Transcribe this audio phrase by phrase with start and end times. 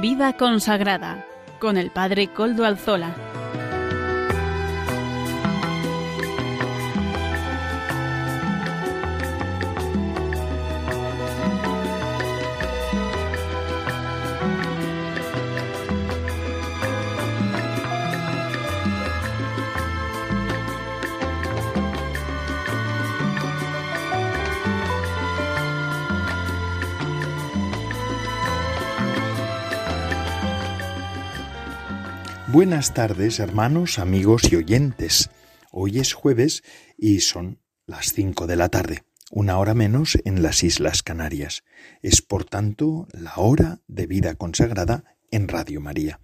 [0.00, 1.26] Vida consagrada
[1.58, 3.29] con el Padre Coldo Alzola.
[32.52, 35.30] Buenas tardes, hermanos, amigos y oyentes.
[35.70, 36.64] Hoy es jueves
[36.98, 41.62] y son las cinco de la tarde, una hora menos en las Islas Canarias.
[42.02, 46.18] Es, por tanto, la hora de vida consagrada en Radio María.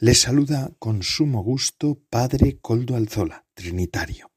[0.00, 4.30] Les saluda con sumo gusto Padre Coldo Alzola, Trinitario.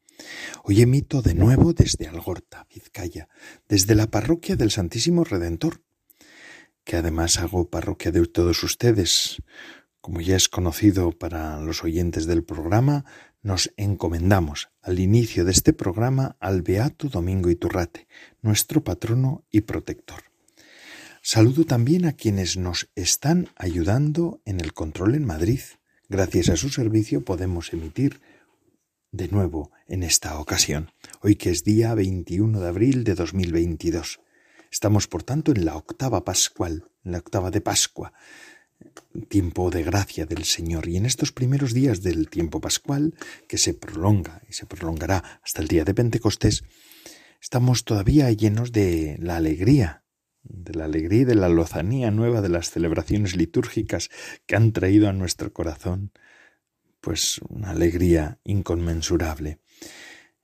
[0.66, 3.30] Hoy emito de nuevo desde Algorta, Vizcaya,
[3.70, 5.82] desde la parroquia del Santísimo Redentor,
[6.84, 9.42] que además hago parroquia de todos ustedes,
[10.02, 13.06] como ya es conocido para los oyentes del programa,
[13.44, 18.08] nos encomendamos al inicio de este programa al Beato Domingo Iturrate,
[18.42, 20.24] nuestro patrono y protector.
[21.22, 25.62] Saludo también a quienes nos están ayudando en el control en Madrid.
[26.10, 28.22] Gracias a su servicio podemos emitir
[29.12, 30.92] de nuevo en esta ocasión,
[31.22, 34.20] hoy que es día 21 de abril de 2022.
[34.72, 38.14] Estamos, por tanto, en la octava pascual, en la octava de Pascua,
[39.28, 40.88] tiempo de gracia del Señor.
[40.88, 43.16] Y en estos primeros días del tiempo pascual,
[43.48, 46.64] que se prolonga y se prolongará hasta el día de Pentecostés,
[47.42, 50.04] estamos todavía llenos de la alegría,
[50.44, 54.10] de la alegría y de la lozanía nueva de las celebraciones litúrgicas
[54.46, 56.12] que han traído a nuestro corazón,
[57.00, 59.60] pues una alegría inconmensurable.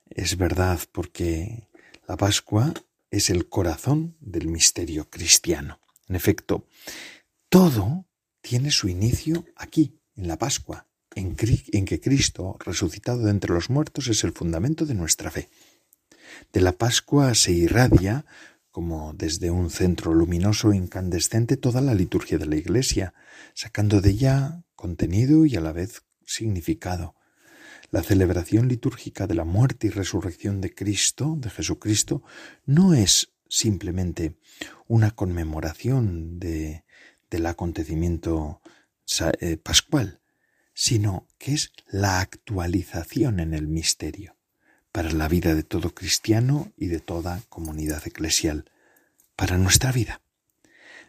[0.09, 1.69] Es verdad porque
[2.07, 2.73] la Pascua
[3.11, 5.79] es el corazón del misterio cristiano.
[6.07, 6.67] En efecto,
[7.49, 8.06] todo
[8.47, 14.07] tiene su inicio aquí, en la Pascua, en, que Cristo, resucitado de entre los muertos,
[14.07, 15.49] es el fundamento de nuestra fe.
[16.53, 18.25] De la Pascua se irradia,
[18.71, 23.13] como desde un centro luminoso incandescente, toda la liturgia de la Iglesia,
[23.53, 27.15] sacando de ella contenido y a la vez significado.
[27.91, 32.23] La celebración litúrgica de la muerte y resurrección de Cristo, de Jesucristo,
[32.65, 34.37] no es simplemente
[34.87, 36.85] una conmemoración de
[37.29, 38.61] del acontecimiento
[39.39, 40.19] eh, pascual,
[40.73, 44.35] sino que es la actualización en el misterio
[44.91, 48.71] para la vida de todo cristiano y de toda comunidad eclesial,
[49.35, 50.21] para nuestra vida.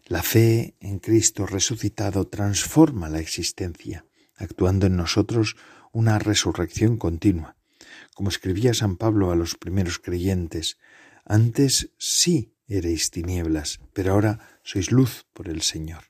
[0.05, 4.05] La fe en Cristo resucitado transforma la existencia,
[4.37, 5.57] actuando en nosotros
[5.93, 7.57] una resurrección continua.
[8.15, 10.77] Como escribía San Pablo a los primeros creyentes,
[11.25, 16.05] antes sí erais tinieblas, pero ahora sois luz por el Señor.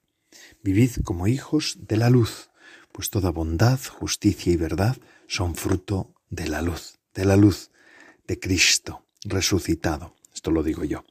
[0.63, 2.51] Vivid como hijos de la luz,
[2.93, 4.97] pues toda bondad, justicia y verdad
[5.27, 7.71] son fruto de la luz, de la luz
[8.27, 10.15] de Cristo resucitado.
[10.35, 11.05] Esto lo digo yo.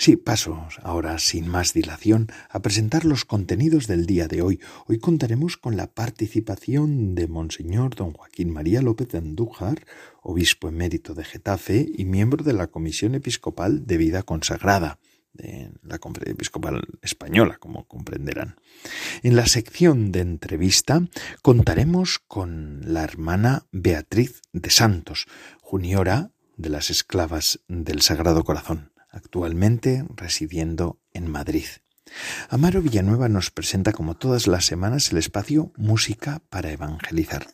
[0.00, 4.58] Sí, paso ahora sin más dilación a presentar los contenidos del día de hoy.
[4.86, 9.84] Hoy contaremos con la participación de Monseñor don Joaquín María López de Andújar,
[10.22, 14.98] obispo emérito de Getafe y miembro de la Comisión Episcopal de Vida Consagrada
[15.34, 18.56] de la Conferencia Episcopal Española, como comprenderán.
[19.22, 21.02] En la sección de entrevista
[21.42, 25.26] contaremos con la hermana Beatriz de Santos,
[25.60, 31.66] juniora de las esclavas del Sagrado Corazón, actualmente residiendo en Madrid.
[32.48, 37.46] Amaro Villanueva nos presenta como todas las semanas el espacio Música para Evangelizar.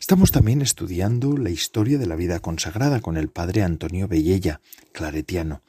[0.00, 4.60] Estamos también estudiando la historia de la vida consagrada con el padre Antonio Bellella,
[4.92, 5.62] claretiano.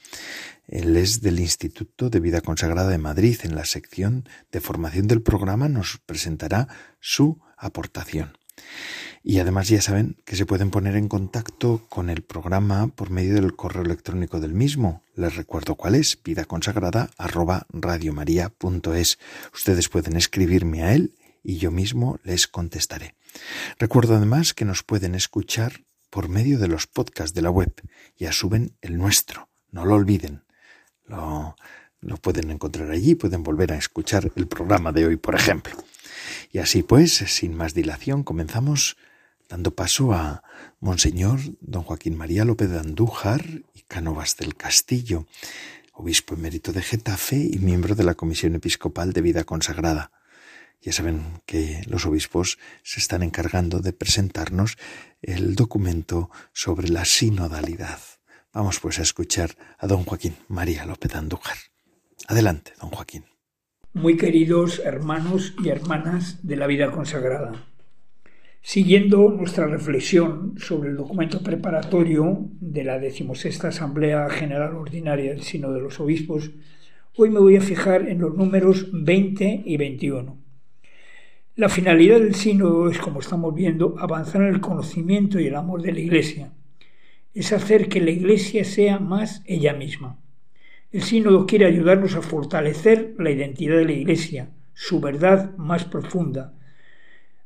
[0.68, 3.40] Él es del Instituto de Vida Consagrada de Madrid.
[3.44, 6.68] En la sección de formación del programa nos presentará
[7.00, 8.38] su aportación.
[9.24, 13.36] Y además ya saben que se pueden poner en contacto con el programa por medio
[13.36, 15.04] del correo electrónico del mismo.
[15.16, 17.10] Les recuerdo cuál es, vidaconsagrada
[19.54, 23.16] Ustedes pueden escribirme a él y yo mismo les contestaré.
[23.78, 27.74] Recuerdo además que nos pueden escuchar por medio de los podcasts de la web.
[28.18, 30.44] Ya suben el nuestro, no lo olviden.
[31.06, 31.56] Lo,
[32.02, 35.76] lo pueden encontrar allí, pueden volver a escuchar el programa de hoy, por ejemplo.
[36.52, 38.98] Y así pues, sin más dilación, comenzamos
[39.50, 40.44] dando paso a
[40.80, 45.26] Monseñor don Joaquín María López de Andújar y Cánovas del Castillo,
[45.92, 50.12] obispo emérito de Getafe y miembro de la Comisión Episcopal de Vida Consagrada.
[50.82, 54.78] Ya saben que los obispos se están encargando de presentarnos
[55.22, 58.00] el documento sobre la sinodalidad.
[58.54, 61.58] Vamos pues a escuchar a don Joaquín María López Andújar.
[62.28, 63.26] Adelante, don Joaquín.
[63.94, 67.66] muy queridos hermanos y hermanas de la vida consagrada.
[68.62, 75.72] Siguiendo nuestra reflexión sobre el documento preparatorio de la decimosexta Asamblea General Ordinaria del Sino
[75.72, 76.52] de los Obispos,
[77.16, 80.38] hoy me voy a fijar en los números 20 y 21.
[81.56, 85.82] La finalidad del sínodo es, como estamos viendo, avanzar en el conocimiento y el amor
[85.82, 86.52] de la Iglesia.
[87.34, 90.20] Es hacer que la Iglesia sea más ella misma.
[90.92, 96.59] El sínodo quiere ayudarnos a fortalecer la identidad de la Iglesia, su verdad más profunda,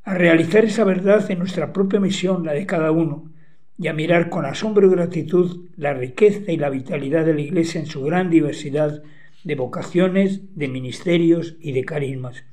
[0.03, 3.31] a realizar esa verdad en nuestra propia misión, la de cada uno,
[3.77, 7.79] y a mirar con asombro y gratitud la riqueza y la vitalidad de la Iglesia
[7.79, 9.01] en su gran diversidad
[9.43, 12.43] de vocaciones, de ministerios y de carismas.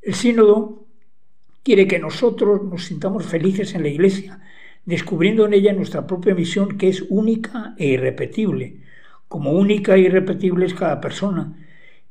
[0.00, 0.86] El sínodo
[1.62, 4.40] quiere que nosotros nos sintamos felices en la Iglesia,
[4.84, 8.80] descubriendo en ella nuestra propia misión que es única e irrepetible,
[9.28, 11.63] como única e irrepetible es cada persona,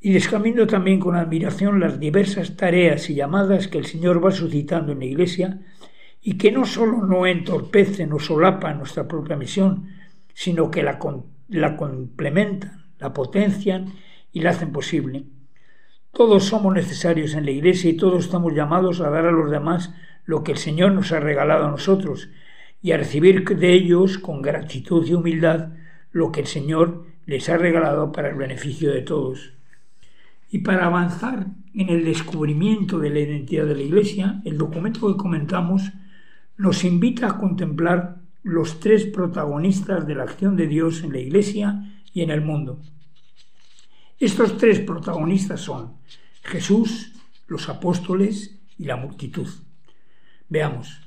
[0.05, 4.91] y descamiendo también con admiración las diversas tareas y llamadas que el Señor va suscitando
[4.91, 5.61] en la Iglesia
[6.21, 9.87] y que no sólo no entorpecen o solapan nuestra propia misión,
[10.33, 10.99] sino que la,
[11.47, 13.93] la complementan, la potencian
[14.33, 15.23] y la hacen posible.
[16.11, 19.93] Todos somos necesarios en la Iglesia y todos estamos llamados a dar a los demás
[20.25, 22.27] lo que el Señor nos ha regalado a nosotros
[22.81, 25.69] y a recibir de ellos con gratitud y humildad
[26.11, 29.53] lo que el Señor les ha regalado para el beneficio de todos.
[30.53, 35.17] Y para avanzar en el descubrimiento de la identidad de la Iglesia, el documento que
[35.17, 35.91] comentamos
[36.57, 41.91] nos invita a contemplar los tres protagonistas de la acción de Dios en la Iglesia
[42.13, 42.79] y en el mundo.
[44.19, 45.93] Estos tres protagonistas son
[46.43, 47.13] Jesús,
[47.47, 49.47] los apóstoles y la multitud.
[50.49, 51.01] Veamos,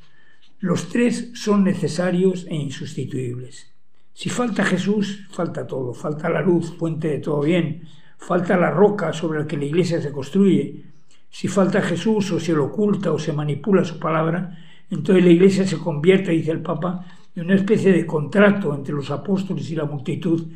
[0.58, 3.72] los tres son necesarios e insustituibles.
[4.12, 9.12] Si falta Jesús, falta todo, falta la luz, fuente de todo bien, falta la roca
[9.12, 10.84] sobre la que la iglesia se construye.
[11.30, 14.56] Si falta Jesús o se lo oculta o se manipula su palabra,
[14.90, 17.04] entonces la iglesia se convierte, dice el Papa,
[17.34, 20.46] en una especie de contrato entre los apóstoles y la multitud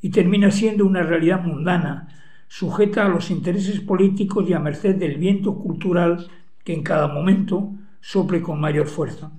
[0.00, 2.08] y termina siendo una realidad mundana,
[2.48, 6.26] sujeta a los intereses políticos y a merced del viento cultural
[6.64, 9.30] que en cada momento sople con mayor fuerza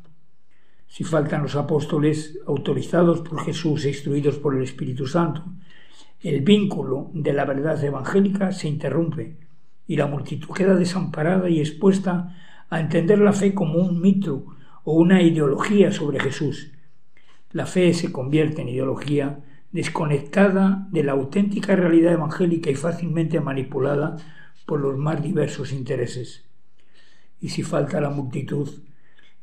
[0.91, 5.41] si faltan los apóstoles autorizados por Jesús e instruidos por el Espíritu Santo,
[6.23, 9.37] el vínculo de la verdad evangélica se interrumpe
[9.87, 12.37] y la multitud queda desamparada y expuesta
[12.69, 14.45] a entender la fe como un mito
[14.83, 16.71] o una ideología sobre Jesús.
[17.51, 19.39] La fe se convierte en ideología
[19.71, 24.17] desconectada de la auténtica realidad evangélica y fácilmente manipulada
[24.65, 26.45] por los más diversos intereses.
[27.39, 28.69] Y si falta la multitud,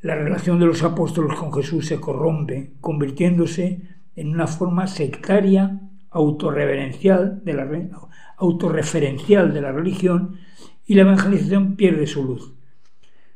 [0.01, 3.83] la relación de los apóstoles con Jesús se corrompe, convirtiéndose
[4.15, 7.91] en una forma sectaria de la,
[8.37, 10.39] autorreferencial de la religión
[10.87, 12.55] y la evangelización pierde su luz.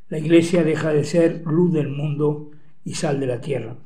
[0.09, 2.51] La Iglesia deja de ser luz del mundo
[2.85, 3.77] y sal de la tierra.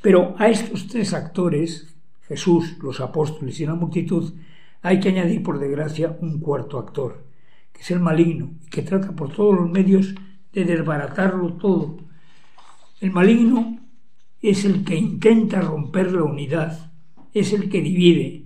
[0.00, 4.34] Pero a estos tres actores, Jesús, los apóstoles y la multitud,
[4.82, 7.24] hay que añadir por desgracia un cuarto actor,
[7.72, 10.14] que es el maligno, que trata por todos los medios
[10.52, 11.98] de desbaratarlo todo.
[13.00, 13.78] El maligno
[14.40, 16.91] es el que intenta romper la unidad,
[17.32, 18.44] es el que divide,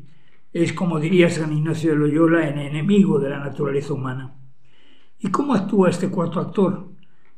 [0.52, 4.34] es como diría San Ignacio de Loyola, el enemigo de la naturaleza humana.
[5.18, 6.88] ¿Y cómo actúa este cuarto actor?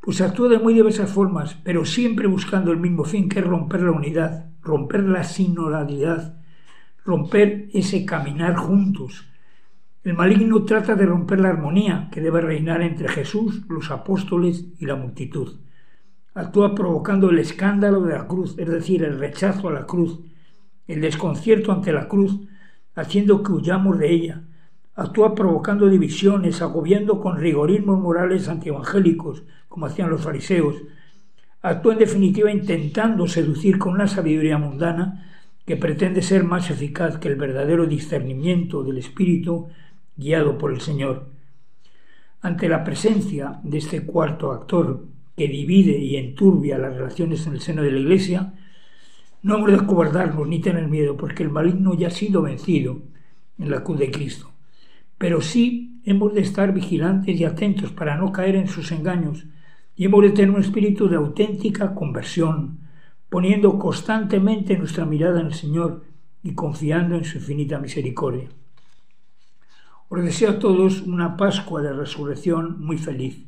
[0.01, 3.83] Pues actúa de muy diversas formas, pero siempre buscando el mismo fin, que es romper
[3.83, 6.41] la unidad, romper la sinodalidad,
[7.05, 9.29] romper ese caminar juntos,
[10.09, 14.87] el maligno trata de romper la armonía que debe reinar entre Jesús, los apóstoles y
[14.87, 15.57] la multitud.
[16.33, 20.21] Actúa provocando el escándalo de la cruz, es decir, el rechazo a la cruz,
[20.89, 22.41] el desconcierto ante la cruz,
[22.95, 24.43] haciendo que huyamos de ella.
[24.97, 30.75] Actúa provocando divisiones, agobiando con rigorismos morales antievangélicos, como hacían los fariseos.
[31.63, 35.27] Actúa en definitiva intentando seducir con una sabiduría mundana
[35.65, 39.69] que pretende ser más eficaz que el verdadero discernimiento del espíritu
[40.17, 41.29] guiado por el Señor.
[42.41, 45.05] Ante la presencia de este cuarto actor
[45.37, 48.55] que divide y enturbia las relaciones en el seno de la Iglesia,
[49.43, 53.03] no hemos de acobardarnos ni tener miedo, porque el maligno ya ha sido vencido
[53.59, 54.51] en la cruz de Cristo.
[55.17, 59.47] Pero sí hemos de estar vigilantes y atentos para no caer en sus engaños,
[59.97, 62.79] y hemos de tener un espíritu de auténtica conversión,
[63.29, 66.05] poniendo constantemente nuestra mirada en el Señor
[66.43, 68.49] y confiando en su infinita misericordia.
[70.09, 73.45] Os deseo a todos una Pascua de resurrección muy feliz.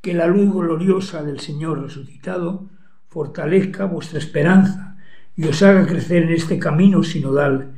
[0.00, 2.68] Que la luz gloriosa del Señor resucitado
[3.08, 4.91] fortalezca vuestra esperanza
[5.36, 7.72] y os haga crecer en este camino sinodal,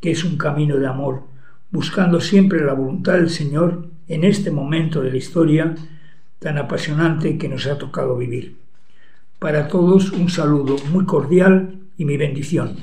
[0.00, 1.24] que es un camino de amor,
[1.70, 5.74] buscando siempre la voluntad del Señor en este momento de la historia
[6.38, 8.56] tan apasionante que nos ha tocado vivir.
[9.38, 12.76] Para todos un saludo muy cordial y mi bendición.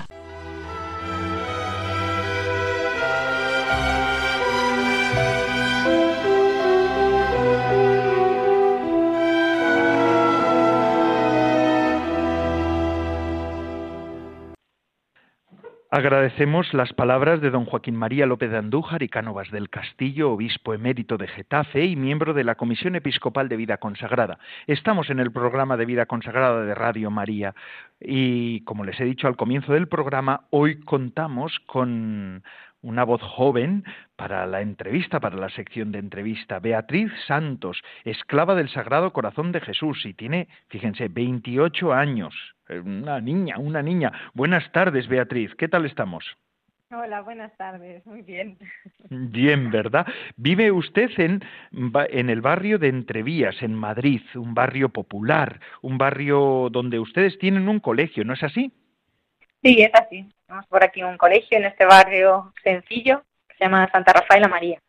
[15.97, 20.75] Agradecemos las palabras de don Joaquín María López de Andújar y Cánovas del Castillo, obispo
[20.75, 24.37] emérito de Getafe y miembro de la Comisión Episcopal de Vida Consagrada.
[24.67, 27.55] Estamos en el programa de Vida Consagrada de Radio María
[27.99, 32.43] y, como les he dicho al comienzo del programa, hoy contamos con
[32.81, 33.83] una voz joven
[34.15, 36.59] para la entrevista, para la sección de entrevista.
[36.59, 42.33] Beatriz Santos, esclava del Sagrado Corazón de Jesús y tiene, fíjense, 28 años.
[42.69, 44.11] Eh, una niña, una niña.
[44.33, 45.53] Buenas tardes, Beatriz.
[45.55, 46.25] ¿Qué tal estamos?
[46.89, 48.05] Hola, buenas tardes.
[48.05, 48.57] Muy bien.
[49.09, 50.07] Bien, ¿verdad?
[50.37, 56.69] Vive usted en, en el barrio de Entrevías, en Madrid, un barrio popular, un barrio
[56.71, 58.71] donde ustedes tienen un colegio, ¿no es así?
[59.61, 60.25] Sí, es así.
[60.47, 64.79] Tenemos por aquí un colegio en este barrio sencillo que se llama Santa Rafaela María.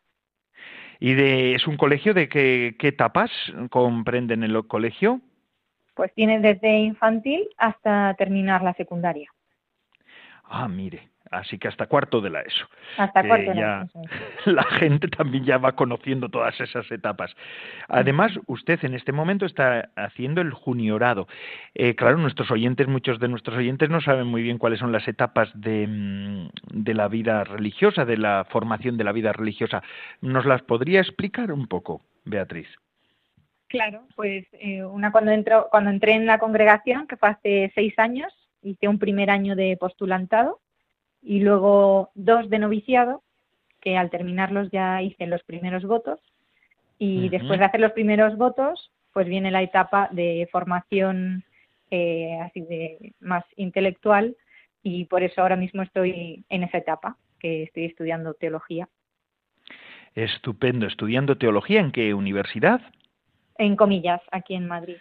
[1.01, 3.31] ¿Y de, es un colegio de qué, qué etapas
[3.69, 5.21] comprenden el colegio?
[5.95, 9.29] Pues tiene desde infantil hasta terminar la secundaria.
[10.45, 12.67] Ah, mire, así que hasta cuarto de la ESO.
[12.97, 14.03] Hasta cuarto de la ESO.
[14.47, 17.35] La gente también ya va conociendo todas esas etapas.
[17.89, 21.29] Además, usted en este momento está haciendo el juniorado.
[21.75, 25.07] Eh, claro, nuestros oyentes, muchos de nuestros oyentes no saben muy bien cuáles son las
[25.09, 29.83] etapas de, mm, de la vida religiosa, de la formación de la vida religiosa.
[30.21, 32.69] ¿Nos las podría explicar un poco, Beatriz?
[33.69, 37.93] Claro, pues eh, una cuando entro, cuando entré en la congregación, que fue hace seis
[37.99, 38.33] años,
[38.63, 40.61] hice un primer año de postulantado
[41.23, 43.23] y luego dos de noviciado,
[43.81, 46.21] que al terminarlos ya hice los primeros votos.
[46.99, 51.45] Y después de hacer los primeros votos, pues viene la etapa de formación
[51.91, 54.37] eh, así de más intelectual
[54.83, 58.89] y por eso ahora mismo estoy en esa etapa, que estoy estudiando teología.
[60.15, 60.87] Estupendo.
[60.87, 62.81] ¿Estudiando teología en qué universidad?
[63.57, 64.99] En comillas, aquí en Madrid.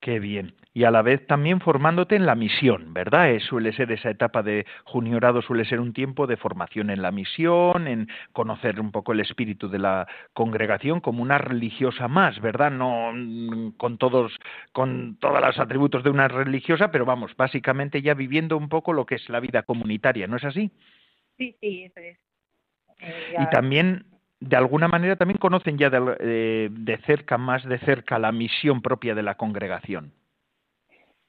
[0.00, 0.54] Qué bien.
[0.72, 3.32] Y a la vez también formándote en la misión, ¿verdad?
[3.32, 7.10] Eh, suele ser esa etapa de juniorado, suele ser un tiempo de formación en la
[7.10, 12.70] misión, en conocer un poco el espíritu de la congregación como una religiosa más, ¿verdad?
[12.70, 14.32] No mm, con todos,
[14.72, 19.04] con todos los atributos de una religiosa, pero vamos, básicamente ya viviendo un poco lo
[19.04, 20.70] que es la vida comunitaria, ¿no es así?
[21.36, 22.18] Sí, sí, eso es.
[23.00, 24.06] Eh, y también
[24.40, 29.14] de alguna manera también conocen ya eh, de, cerca, más de cerca, la misión propia
[29.14, 30.12] de la congregación.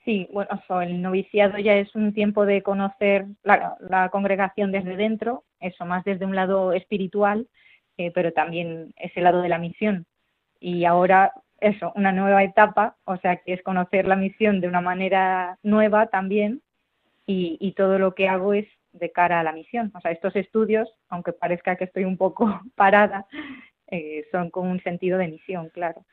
[0.05, 0.49] Sí, bueno,
[0.81, 6.25] el noviciado ya es un tiempo de conocer la, congregación desde dentro, eso más desde
[6.25, 7.47] un lado espiritual,
[7.97, 10.05] eh, pero también ese lado de la misión.
[10.59, 14.81] Y ahora, eso, una nueva etapa, o sea, que es conocer la misión de una
[14.81, 16.61] manera nueva también,
[17.33, 19.91] y todo lo que hago es de cara a la misión.
[19.93, 23.25] O sea, estos estudios, aunque parezca que estoy un poco parada,
[23.87, 26.05] eh, son con un sentido de misión, claro.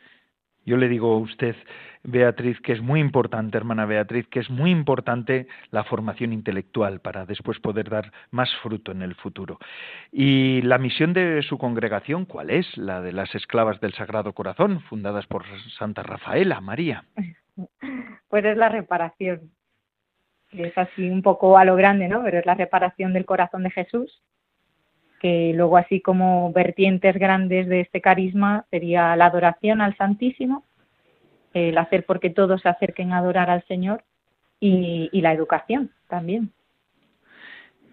[0.68, 1.56] Yo le digo a usted,
[2.02, 7.24] Beatriz, que es muy importante, hermana Beatriz, que es muy importante la formación intelectual para
[7.24, 9.58] después poder dar más fruto en el futuro.
[10.12, 12.66] ¿Y la misión de su congregación cuál es?
[12.76, 15.44] La de las esclavas del Sagrado Corazón, fundadas por
[15.78, 17.04] Santa Rafaela, María.
[18.28, 19.50] Pues es la reparación,
[20.52, 22.22] es así un poco a lo grande, ¿no?
[22.22, 24.22] Pero es la reparación del corazón de Jesús,
[25.20, 30.64] que luego así como vertientes grandes de este carisma sería la adoración al Santísimo,
[31.54, 34.04] el hacer porque todos se acerquen a adorar al Señor
[34.60, 36.52] y, y la educación también.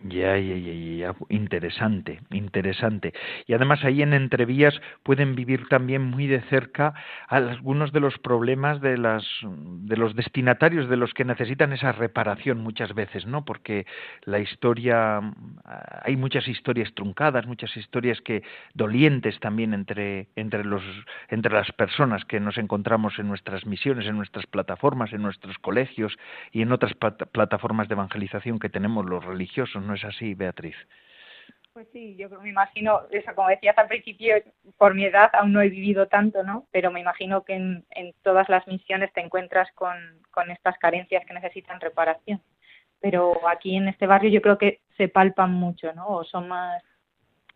[0.07, 3.11] Ya, ya, ya, ya, interesante, interesante.
[3.47, 6.93] Y además ahí en Entrevías pueden vivir también muy de cerca
[7.27, 12.59] algunos de los problemas de, las, de los destinatarios, de los que necesitan esa reparación
[12.59, 13.45] muchas veces, ¿no?
[13.45, 13.87] Porque
[14.25, 15.21] la historia,
[16.03, 18.43] hay muchas historias truncadas, muchas historias que
[18.75, 20.83] dolientes también entre, entre, los,
[21.29, 26.15] entre las personas que nos encontramos en nuestras misiones, en nuestras plataformas, en nuestros colegios
[26.51, 29.94] y en otras plataformas de evangelización que tenemos los religiosos, ¿no?
[29.95, 30.75] Es así, Beatriz?
[31.75, 34.35] Pues sí, yo me imagino, eso como decías al principio,
[34.77, 36.67] por mi edad aún no he vivido tanto, ¿no?
[36.71, 37.85] Pero me imagino que en,
[38.23, 39.99] todas las misiones te encuentras con,
[40.49, 42.41] estas carencias que necesitan reparación.
[43.01, 46.07] Pero aquí en este barrio yo creo que se palpan mucho, ¿no?
[46.07, 46.81] O son más,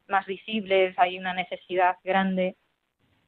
[0.10, 2.58] más visibles, hay una necesidad grande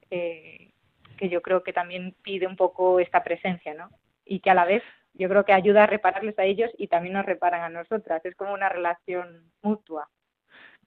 [0.09, 0.71] eh,
[1.15, 3.91] que yo creo que también pide un poco esta presencia, ¿no?
[4.25, 7.13] Y que a la vez yo creo que ayuda a repararles a ellos y también
[7.13, 8.23] nos reparan a nosotras.
[8.25, 10.07] Es como una relación mutua.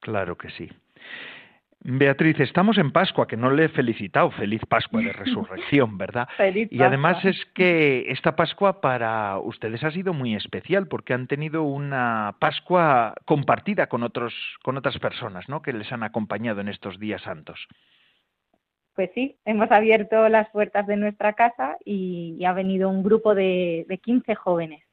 [0.00, 0.70] Claro que sí.
[1.86, 4.30] Beatriz, estamos en Pascua, que no le he felicitado.
[4.30, 6.26] Feliz Pascua de Resurrección, ¿verdad?
[6.34, 11.26] Feliz y además es que esta Pascua para ustedes ha sido muy especial porque han
[11.26, 15.60] tenido una Pascua compartida con otros, con otras personas, ¿no?
[15.60, 17.68] Que les han acompañado en estos días santos.
[18.94, 23.84] Pues sí, hemos abierto las puertas de nuestra casa y, ha venido un grupo de,
[23.88, 24.84] de 15 jóvenes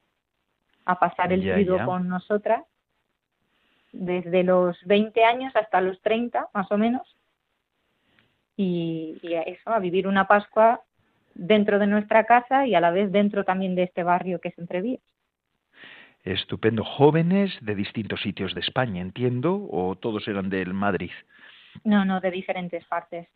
[0.84, 2.64] a pasar el ya, con nosotras
[3.92, 7.16] desde los 20 años hasta los 30, más o menos,
[8.56, 10.80] y, eso, a vivir una Pascua
[11.34, 14.58] dentro de nuestra casa y a la vez dentro también de este barrio que es
[14.58, 15.00] Entrevías.
[16.24, 16.84] Estupendo.
[16.84, 21.10] Jóvenes de distintos sitios de España, entiendo, o todos eran del Madrid.
[21.84, 23.28] No, no, de diferentes partes.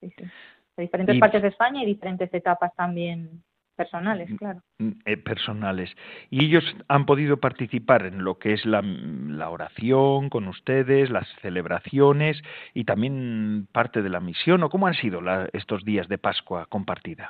[0.00, 3.42] De diferentes partes de España y diferentes etapas también
[3.76, 4.62] personales, mm, claro.
[4.78, 5.90] Mm, eh, personales.
[6.28, 11.26] Y ellos han podido participar en lo que es la, la, oración con ustedes, las
[11.40, 12.42] celebraciones
[12.74, 14.62] y también parte de la misión.
[14.62, 15.20] ¿O cómo han sido
[15.52, 17.28] estos días de Pascua compartida?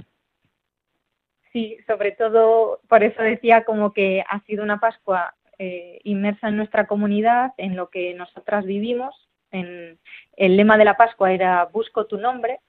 [1.52, 6.56] Sí, sobre todo, por eso decía como que ha sido una Pascua eh, inmersa en
[6.56, 9.29] nuestra comunidad, en lo que nosotras vivimos.
[9.50, 9.98] En,
[10.36, 12.60] el lema de la Pascua era Busco tu nombre,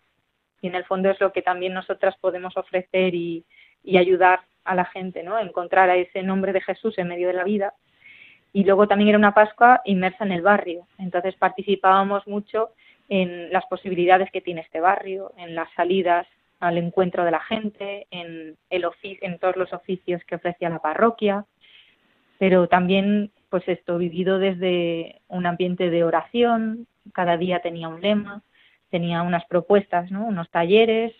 [0.61, 3.45] y en el fondo es lo que también nosotras podemos ofrecer y,
[3.97, 5.39] ayudar a la gente, ¿no?
[5.39, 7.73] Encontrar a ese nombre de Jesús en medio de la vida.
[8.53, 10.85] Y luego también era una Pascua inmersa en el barrio.
[10.99, 12.69] Entonces participábamos mucho
[13.09, 16.27] en las posibilidades que tiene este barrio, en las salidas
[16.61, 21.45] al encuentro de la gente, en, el en todos los oficios que ofrecía la parroquia,
[22.37, 28.41] pero también, pues esto, vivido desde un ambiente de oración, cada día tenía un lema,
[28.89, 30.25] tenía unas propuestas, ¿no?
[30.25, 31.13] unos talleres,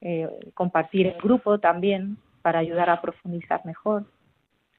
[0.00, 4.06] eh, compartir en grupo también para ayudar a profundizar mejor.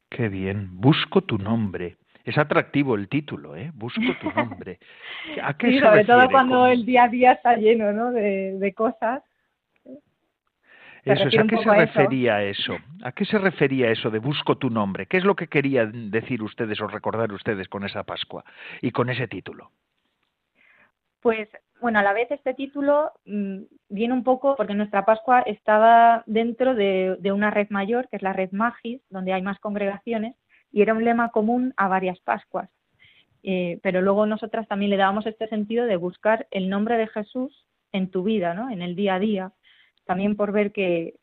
[0.09, 1.97] Qué bien, busco tu nombre.
[2.23, 3.71] Es atractivo el título, ¿eh?
[3.75, 4.79] Busco tu nombre.
[5.43, 8.11] ¿A qué sí, sobre todo cuando el día a día está lleno ¿no?
[8.11, 9.21] de, cosas.
[11.05, 12.77] Eso ¿a qué se refería eso?
[13.03, 15.05] ¿A qué se refería eso de busco tu nombre?
[15.05, 18.43] ¿Qué es lo que querían decir ustedes o recordar ustedes con esa Pascua
[18.81, 19.69] y con ese título?
[21.21, 21.47] Pues
[21.79, 26.73] bueno, a la vez este título mm, viene un poco porque nuestra Pascua estaba dentro
[26.73, 30.35] de, una red mayor, que es la red Magis, donde hay más congregaciones,
[30.71, 32.69] y era un lema común a varias Pascuas.
[33.43, 37.67] Eh, pero luego nosotras también le dábamos este sentido de buscar el nombre de Jesús
[37.91, 38.71] en tu vida, ¿no?
[38.71, 39.51] en el día a día,
[40.05, 41.15] también por ver que,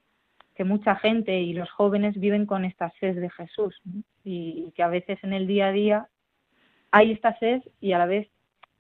[0.64, 3.74] mucha gente y los jóvenes viven con esta sed de Jesús
[4.22, 6.08] y, y que a veces en el día a día
[6.92, 8.28] hay esta sed y a la vez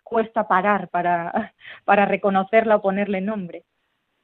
[0.04, 3.64] cuesta parar para, para reconocerla o ponerle nombre.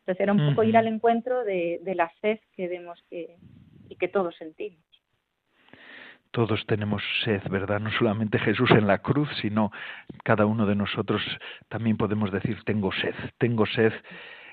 [0.00, 3.36] Entonces era un poco ir al encuentro de, la sed que vemos que,
[3.90, 4.80] y que todos sentimos.
[6.30, 7.80] Todos tenemos sed, ¿verdad?
[7.80, 9.70] No solamente Jesús en la cruz, sino
[10.24, 11.22] cada uno de nosotros
[11.68, 13.92] también podemos decir tengo sed, tengo sed.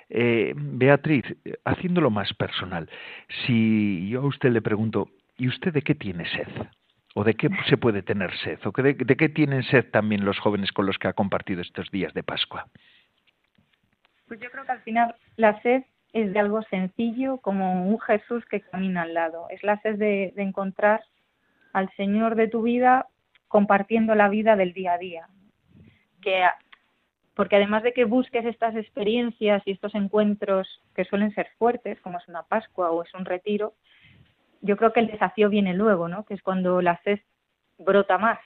[0.10, 1.26] Eh, Beatriz,
[1.64, 2.90] haciéndolo más personal,
[3.46, 6.48] si yo a usted le pregunto, ¿y usted de qué tiene sed?
[7.16, 8.60] ¿O de qué se puede tener sed?
[8.66, 12.14] ¿O de, qué tienen sed también los jóvenes con los que ha compartido estos días
[12.14, 12.68] de Pascua?
[14.28, 18.44] Pues yo creo que al final la sed es de algo sencillo como un Jesús
[18.46, 19.48] que camina al lado.
[19.50, 21.04] Es la sed de, encontrar
[21.74, 23.08] al Señor de tu vida
[23.48, 25.28] compartiendo la vida del día a día.
[26.22, 26.44] Que,
[27.36, 32.18] porque además de que busques estas experiencias y estos encuentros que suelen ser fuertes, como
[32.18, 33.74] es una Pascua o es un retiro,
[34.62, 36.26] yo creo que el desafío viene luego, ¿no?
[36.26, 37.20] Que es cuando la sed
[37.78, 38.40] brota más.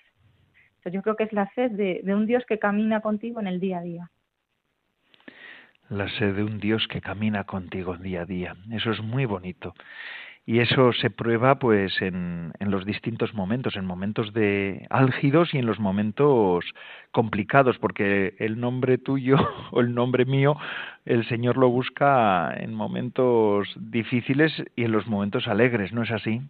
[0.78, 3.48] Entonces yo creo que es la sed de, de un Dios que camina contigo en
[3.48, 4.12] el día a día.
[5.90, 8.56] La sed de un Dios que camina contigo día a día.
[8.72, 9.74] Eso es muy bonito.
[10.46, 15.60] Y eso se prueba pues en, en, los distintos momentos, en momentos de álgidos y
[15.60, 16.66] en los momentos
[17.12, 19.38] complicados, porque el nombre tuyo
[19.72, 20.56] o el nombre mío,
[21.06, 26.42] el Señor lo busca en momentos difíciles y en los momentos alegres, ¿no es así?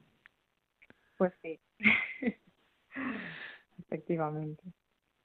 [1.18, 1.60] Pues sí,
[3.80, 4.64] efectivamente.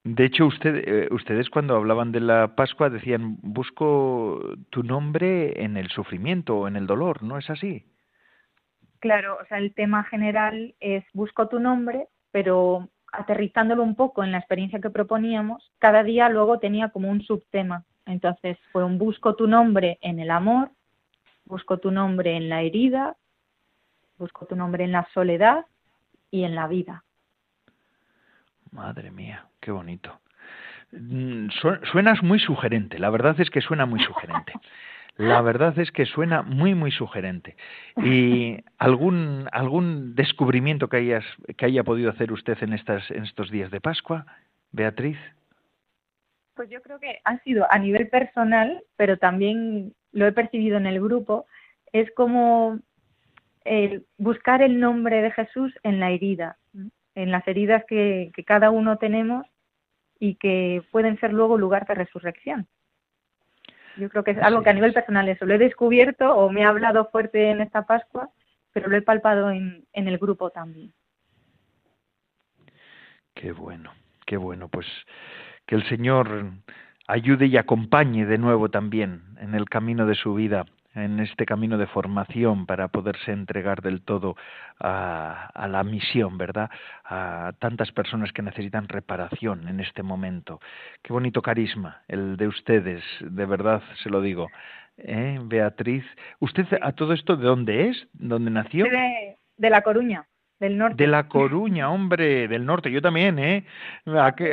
[0.05, 5.77] De hecho, usted, eh, ustedes cuando hablaban de la Pascua decían, busco tu nombre en
[5.77, 7.83] el sufrimiento o en el dolor, ¿no es así?
[9.05, 14.31] Claro, o sea, el tema general es busco tu nombre, pero aterrizándolo un poco en
[14.31, 17.83] la experiencia que proponíamos, cada día luego tenía como un subtema.
[18.07, 20.71] Entonces fue un busco tu nombre en el amor,
[21.45, 23.15] busco tu nombre en la herida,
[24.17, 25.67] busco tu nombre en la soledad
[26.31, 27.03] y en la vida.
[28.71, 30.19] Madre mía, qué bonito.
[30.91, 31.49] Mm,
[31.91, 34.53] suenas muy sugerente, la verdad es que suena muy sugerente.
[35.17, 37.55] La verdad es que suena muy, muy sugerente.
[37.97, 41.25] ¿Y algún, algún descubrimiento que, hayas,
[41.57, 44.25] que haya podido hacer usted en, estas, en estos días de Pascua,
[44.71, 45.17] Beatriz?
[46.53, 50.85] Pues yo creo que ha sido a nivel personal, pero también lo he percibido en
[50.85, 51.45] el grupo,
[51.91, 52.79] es como
[53.63, 56.57] el buscar el nombre de Jesús en la herida,
[57.15, 59.45] en las heridas que, cada uno tenemos
[60.19, 62.67] y que pueden ser luego lugar de resurrección.
[63.97, 66.63] Yo creo que es algo que a nivel personal eso lo he descubierto o me
[66.63, 68.29] ha hablado fuerte en esta Pascua,
[68.73, 70.93] pero lo he palpado en, en el grupo también.
[73.33, 73.93] Qué bueno,
[74.25, 74.69] qué bueno.
[74.69, 74.87] Pues
[75.65, 76.51] que el Señor
[77.07, 81.77] ayude y acompañe de nuevo también en el camino de su vida en este camino
[81.77, 84.35] de formación para poderse entregar del todo
[84.79, 86.69] a, la misión, ¿verdad?
[87.03, 90.59] A tantas personas que necesitan reparación en este momento.
[91.03, 94.47] Qué bonito carisma el de ustedes, de verdad se lo digo.
[94.97, 96.05] ¿Eh, Beatriz,
[96.39, 98.07] ¿usted a todo esto de dónde es?
[98.13, 98.85] ¿Dónde nació?
[98.85, 100.25] De, de La Coruña.
[100.57, 101.03] Del norte.
[101.03, 103.65] De La Coruña, hombre, del norte, yo también, ¿eh?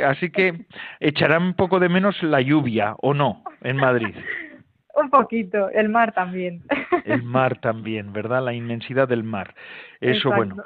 [0.05, 0.65] Así que
[0.99, 4.13] echarán un poco de menos la lluvia, ¿o no, en Madrid?
[4.95, 6.61] Un poquito, el mar también.
[7.05, 8.43] El mar también, ¿verdad?
[8.43, 9.55] La inmensidad del mar.
[9.99, 10.57] Eso, bueno.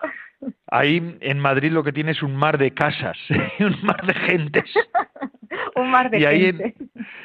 [0.69, 3.17] Ahí en Madrid lo que tiene es un mar de casas,
[3.59, 4.71] un mar de gentes.
[5.75, 6.75] un mar de y ahí En,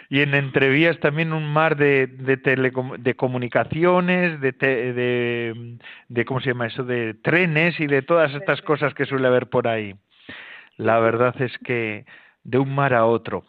[0.09, 2.37] y en entrevías también un mar de, de,
[2.99, 6.85] de comunicaciones, de, de, de, ¿cómo se llama eso?
[6.85, 9.95] De trenes y de todas estas cosas que suele haber por ahí.
[10.77, 12.07] La verdad es que
[12.45, 13.45] de un mar a otro.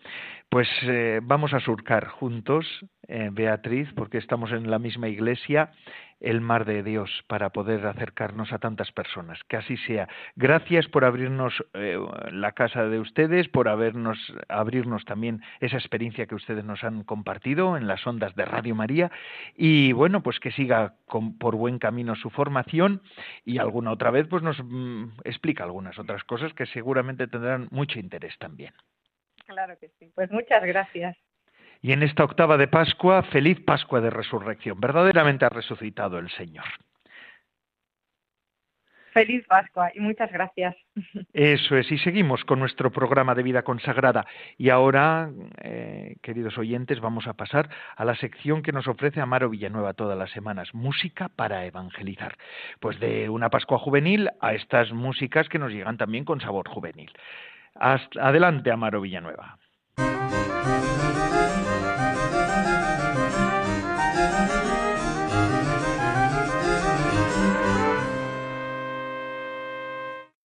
[0.49, 2.65] Pues eh, vamos a surcar juntos,
[3.07, 5.71] eh, Beatriz, porque estamos en la misma iglesia,
[6.19, 9.39] el mar de Dios para poder acercarnos a tantas personas.
[9.47, 10.07] Que así sea.
[10.35, 11.99] Gracias por abrirnos eh,
[12.31, 17.77] la casa de ustedes, por habernos, abrirnos también esa experiencia que ustedes nos han compartido
[17.77, 19.11] en las ondas de Radio María.
[19.55, 20.95] Y bueno, pues que siga
[21.39, 23.01] por buen camino su formación
[23.43, 27.99] y alguna otra vez pues nos mm, explica algunas otras cosas que seguramente tendrán mucho
[27.99, 28.73] interés también.
[29.45, 30.11] Claro que sí.
[30.15, 31.17] Pues muchas gracias.
[31.83, 34.79] Y en esta octava de Pascua, feliz Pascua de Resurrección.
[34.79, 36.63] Verdaderamente ha resucitado el Señor.
[39.11, 40.75] Feliz Pascua y muchas gracias.
[41.33, 44.25] Eso es, y seguimos con nuestro programa de vida consagrada.
[44.57, 45.29] Y ahora,
[45.61, 50.17] eh, queridos oyentes, vamos a pasar a la sección que nos ofrece Amaro Villanueva todas
[50.17, 52.37] las semanas, música para evangelizar.
[52.79, 57.11] Pues de una Pascua juvenil a estas músicas que nos llegan también con sabor juvenil
[57.75, 59.57] adelante, Amaro Villanueva.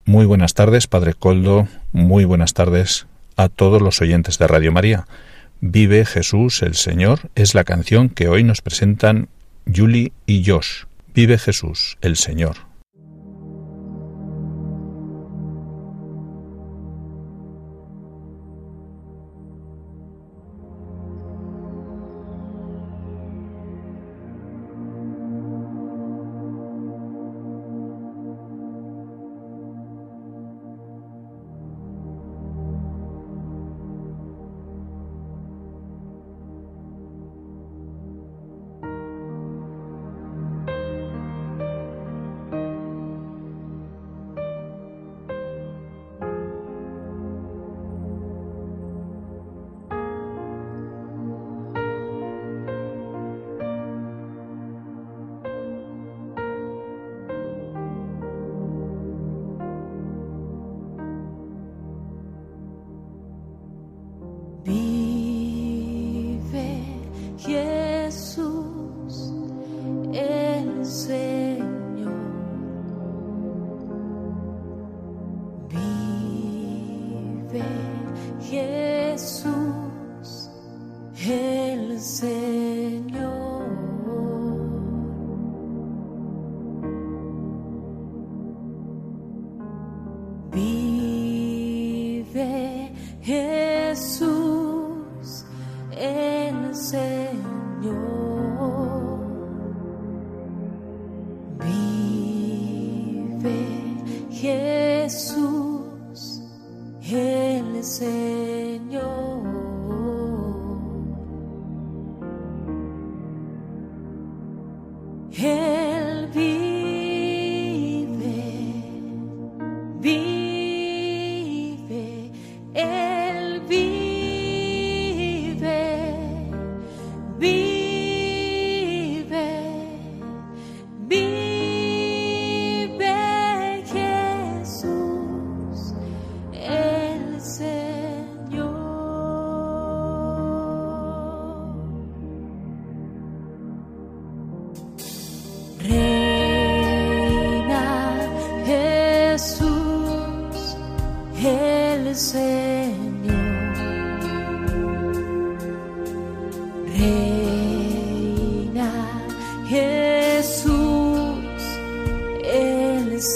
[0.09, 1.69] Muy buenas tardes, Padre Coldo.
[1.93, 5.07] Muy buenas tardes a todos los oyentes de Radio María.
[5.61, 9.29] Vive Jesús el Señor es la canción que hoy nos presentan
[9.71, 10.85] Julie y Josh.
[11.13, 12.68] Vive Jesús el Señor.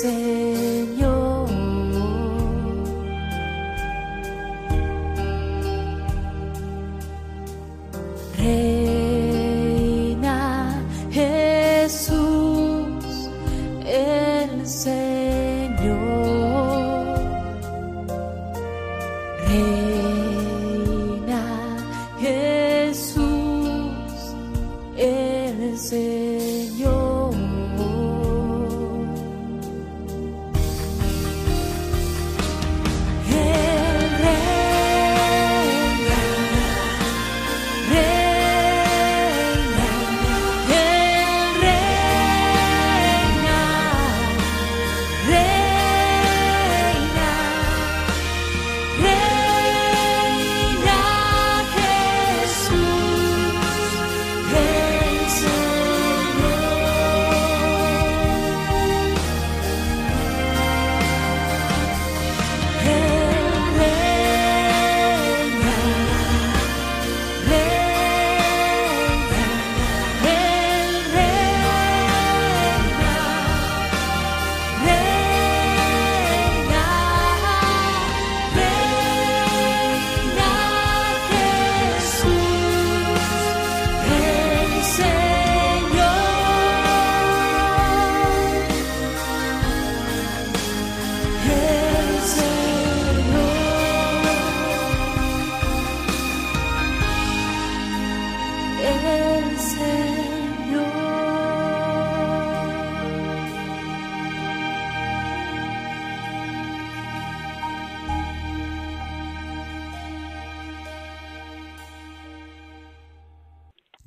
[0.03, 1.02] Señor.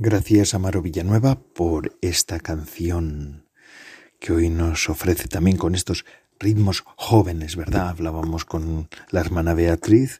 [0.05, 3.47] Gracias Amaro Villanueva por esta canción
[4.19, 6.05] que hoy nos ofrece también con estos
[6.39, 7.89] ritmos jóvenes, ¿verdad?
[7.89, 10.19] Hablábamos con la hermana Beatriz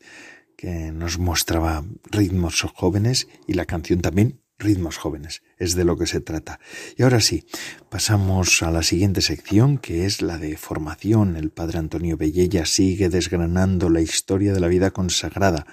[0.58, 5.44] que nos mostraba ritmos jóvenes y la canción también ritmos jóvenes.
[5.60, 6.60] Es de lo que se trata.
[6.98, 7.46] Y ahora sí,
[7.88, 11.36] pasamos a la siguiente sección que es la de formación.
[11.36, 15.68] El padre Antonio Bellella sigue desgranando la historia de la vida consagrada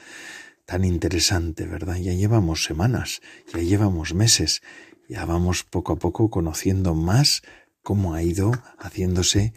[0.64, 1.96] tan interesante, ¿verdad?
[1.96, 3.20] Ya llevamos semanas,
[3.52, 4.62] ya llevamos meses,
[5.08, 7.42] ya vamos poco a poco conociendo más
[7.82, 9.52] cómo ha ido haciéndose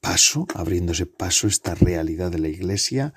[0.00, 3.14] paso, abriéndose paso esta realidad de la Iglesia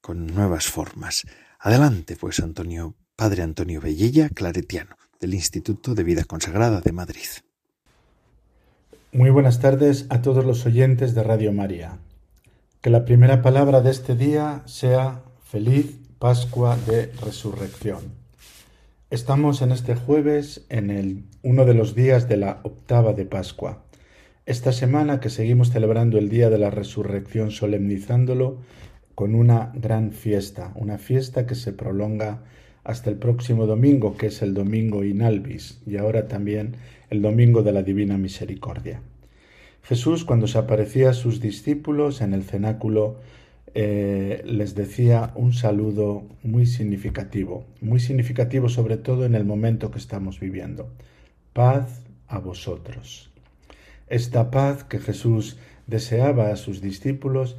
[0.00, 1.26] con nuevas formas.
[1.58, 7.26] Adelante, pues, Antonio, Padre Antonio Bellella, claretiano, del Instituto de Vida Consagrada de Madrid.
[9.12, 11.98] Muy buenas tardes a todos los oyentes de Radio María.
[12.82, 17.98] Que la primera palabra de este día sea feliz Pascua de Resurrección.
[19.10, 23.84] Estamos en este jueves en el, uno de los días de la octava de Pascua.
[24.46, 28.62] Esta semana que seguimos celebrando el día de la resurrección, solemnizándolo
[29.14, 32.44] con una gran fiesta, una fiesta que se prolonga
[32.82, 36.76] hasta el próximo domingo, que es el domingo Inalvis, y ahora también
[37.10, 39.02] el domingo de la Divina Misericordia.
[39.82, 43.18] Jesús, cuando se aparecía a sus discípulos en el cenáculo,
[43.74, 49.98] eh, les decía un saludo muy significativo, muy significativo sobre todo en el momento que
[49.98, 50.90] estamos viviendo.
[51.52, 53.30] Paz a vosotros.
[54.08, 57.56] Esta paz que Jesús deseaba a sus discípulos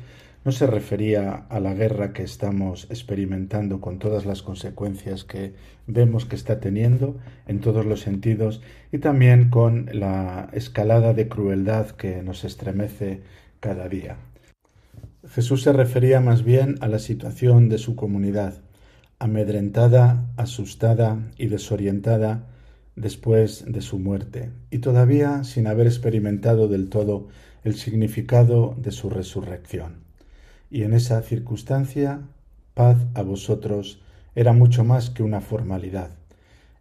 [0.48, 5.56] no se refería a la guerra que estamos experimentando con todas las consecuencias que
[5.88, 7.18] vemos que está teniendo
[7.48, 13.24] en todos los sentidos y también con la escalada de crueldad que nos estremece
[13.60, 14.16] cada día.
[15.30, 18.62] Jesús se refería más bien a la situación de su comunidad,
[19.20, 22.48] amedrentada, asustada y desorientada
[22.96, 27.28] después de su muerte, y todavía sin haber experimentado del todo
[27.64, 30.04] el significado de su resurrección.
[30.70, 32.22] Y en esa circunstancia,
[32.74, 34.02] paz a vosotros
[34.36, 36.12] era mucho más que una formalidad,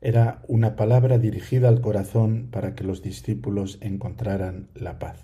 [0.01, 5.19] era una palabra dirigida al corazón para que los discípulos encontraran la paz.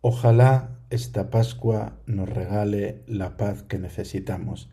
[0.00, 4.70] Ojalá esta Pascua nos regale la paz que necesitamos,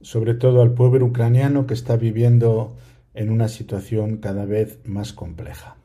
[0.00, 2.76] sobre todo al pueblo ucraniano que está viviendo
[3.14, 5.76] en una situación cada vez más compleja.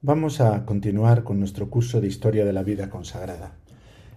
[0.00, 3.54] Vamos a continuar con nuestro curso de Historia de la Vida Consagrada.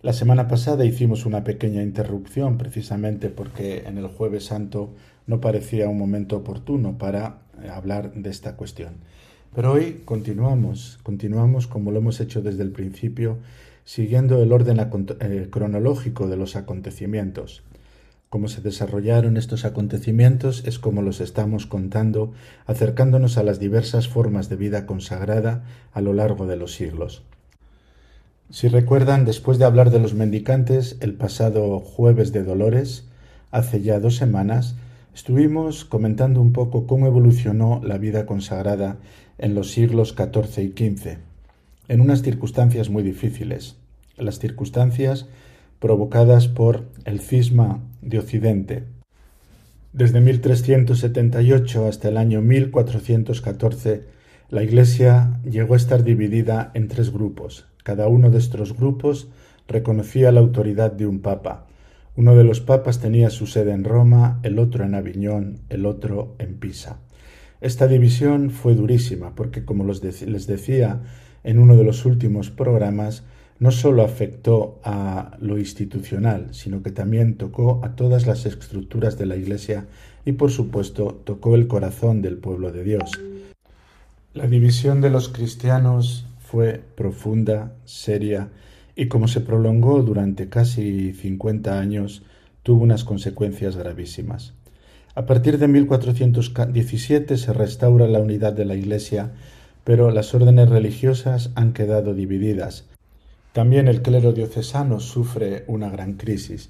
[0.02, 4.94] La semana pasada hicimos una pequeña interrupción precisamente porque en el jueves santo
[5.26, 7.40] no parecía un momento oportuno para
[7.74, 8.98] hablar de esta cuestión.
[9.56, 13.38] Pero hoy continuamos, continuamos como lo hemos hecho desde el principio,
[13.88, 17.64] siguiendo el orden eh, cronológico de los acontecimientos.
[18.30, 22.34] Cómo se desarrollaron estos acontecimientos es como los estamos contando,
[22.66, 27.24] acercándonos a las diversas formas de vida consagrada a lo largo de los siglos.
[28.50, 33.06] Si recuerdan, después de hablar de los mendicantes, el pasado jueves de Dolores,
[33.52, 34.76] hace ya dos semanas,
[35.16, 38.98] estuvimos comentando un poco cómo evolucionó la vida consagrada
[39.38, 41.20] en los siglos XIV y XV,
[41.88, 43.77] en unas circunstancias muy difíciles,
[44.18, 45.28] las circunstancias
[45.80, 48.84] provocadas por el cisma de Occidente.
[49.94, 54.06] Desde 1378 hasta el año 1414,
[54.50, 57.68] la Iglesia llegó a estar dividida en tres grupos.
[57.84, 59.30] Cada uno de estos grupos
[59.68, 61.68] reconocía la autoridad de un papa.
[62.16, 66.36] Uno de los papas tenía su sede en Roma, el otro en Aviñón, el otro
[66.40, 67.00] en Pisa.
[67.60, 70.02] Esta división fue durísima porque, como les
[70.48, 71.02] decía
[71.44, 73.24] en uno de los últimos programas,
[73.60, 79.26] no solo afectó a lo institucional, sino que también tocó a todas las estructuras de
[79.26, 79.88] la Iglesia
[80.26, 83.12] y, por supuesto, tocó el corazón del pueblo de Dios.
[84.34, 88.50] La división de los cristianos fue profunda, seria,
[88.96, 92.24] y como se prolongó durante casi 50 años,
[92.64, 94.54] tuvo unas consecuencias gravísimas.
[95.16, 99.32] A partir de 1417 se restaura la unidad de la Iglesia,
[99.84, 102.88] pero las órdenes religiosas han quedado divididas,
[103.58, 106.70] también el clero diocesano sufre una gran crisis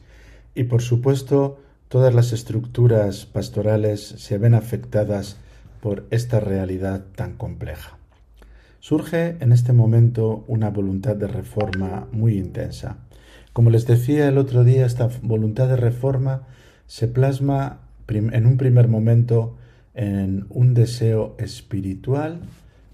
[0.56, 5.36] y por supuesto todas las estructuras pastorales se ven afectadas
[5.82, 7.97] por esta realidad tan compleja.
[8.80, 13.00] Surge en este momento una voluntad de reforma muy intensa.
[13.52, 16.47] Como les decía el otro día, esta voluntad de reforma
[16.86, 19.58] se plasma en un primer momento
[19.93, 22.39] en un deseo espiritual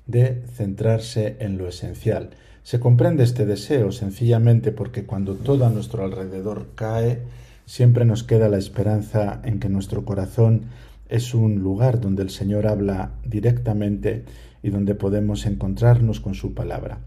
[0.08, 2.32] de centrarse en lo esencial,
[2.64, 7.20] se comprende este deseo sencillamente porque cuando todo a nuestro alrededor cae,
[7.66, 10.64] siempre nos queda la esperanza en que nuestro corazón
[11.10, 14.24] es un lugar donde el Señor habla directamente
[14.64, 17.00] y donde podemos encontrarnos con su palabra.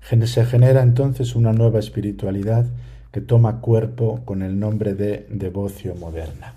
[0.00, 2.66] Se genera entonces una nueva espiritualidad
[3.10, 6.54] que toma cuerpo con el nombre de devocio moderna.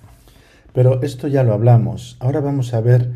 [0.73, 2.17] Pero esto ya lo hablamos.
[2.19, 3.11] Ahora vamos a ver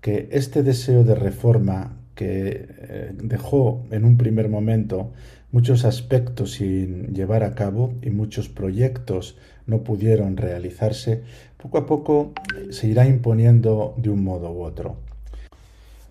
[0.00, 5.10] que este deseo de reforma que eh, dejó en un primer momento
[5.52, 11.22] muchos aspectos sin llevar a cabo y muchos proyectos no pudieron realizarse,
[11.56, 12.32] poco a poco
[12.68, 14.96] se irá imponiendo de un modo u otro.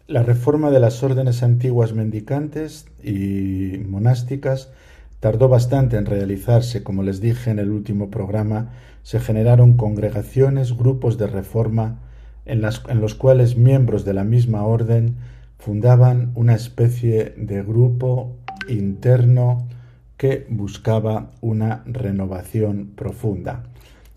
[0.07, 4.71] La reforma de las órdenes antiguas mendicantes y monásticas
[5.19, 8.71] tardó bastante en realizarse, como les dije en el último programa,
[9.03, 11.99] se generaron congregaciones, grupos de reforma,
[12.47, 15.17] en, en los cuales miembros de la misma orden
[15.59, 19.67] fundaban una especie de grupo interno
[20.17, 23.63] que buscaba una renovación profunda.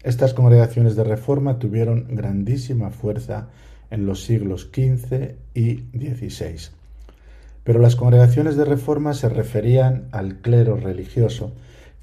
[0.02, 3.48] Estas congregaciones de reforma tuvieron grandísima fuerza
[3.90, 6.70] en los siglos XV y XVI.
[7.64, 11.52] Pero las congregaciones de reforma se referían al clero religioso.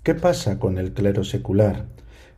[0.04, 1.88] ¿Qué pasa con el clero secular?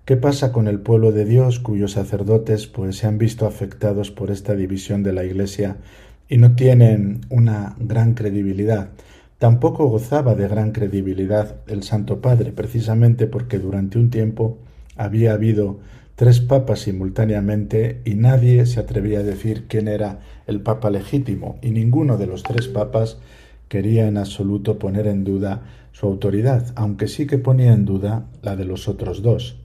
[0.05, 4.31] ¿Qué pasa con el pueblo de Dios cuyos sacerdotes pues se han visto afectados por
[4.31, 5.77] esta división de la Iglesia
[6.29, 8.89] y no tienen una gran credibilidad.
[9.38, 14.60] Tampoco gozaba de gran credibilidad el Santo Padre, precisamente porque durante un tiempo
[14.95, 15.79] había habido
[16.15, 21.72] tres papas simultáneamente y nadie se atrevía a decir quién era el papa legítimo y
[21.72, 23.17] ninguno de los tres papas
[23.67, 28.55] quería en absoluto poner en duda su autoridad, aunque sí que ponía en duda la
[28.55, 29.57] de los otros dos.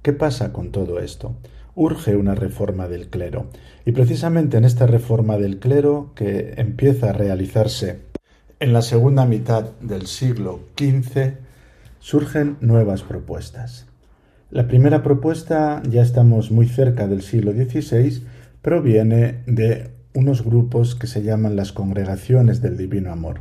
[0.00, 1.34] ¿Qué pasa con todo esto?
[1.74, 3.46] Urge una reforma del clero.
[3.84, 8.00] Y precisamente en esta reforma del clero, que empieza a realizarse
[8.60, 11.34] en la segunda mitad del siglo XV,
[11.98, 13.86] surgen nuevas propuestas.
[14.50, 18.22] La primera propuesta, ya estamos muy cerca del siglo XVI,
[18.60, 23.40] proviene de unos grupos que se llaman las congregaciones del Divino Amor.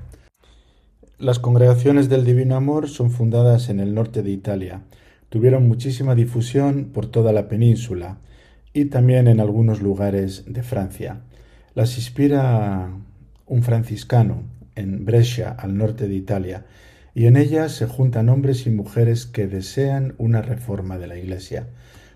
[1.19, 4.81] Las congregaciones del Divino Amor son fundadas en el norte de Italia,
[5.31, 8.17] tuvieron muchísima difusión por toda la península
[8.73, 11.21] y también en algunos lugares de Francia.
[11.73, 12.91] Las inspira
[13.45, 14.43] un franciscano
[14.75, 16.65] en Brescia, al norte de Italia,
[17.15, 21.69] y en ellas se juntan hombres y mujeres que desean una reforma de la Iglesia.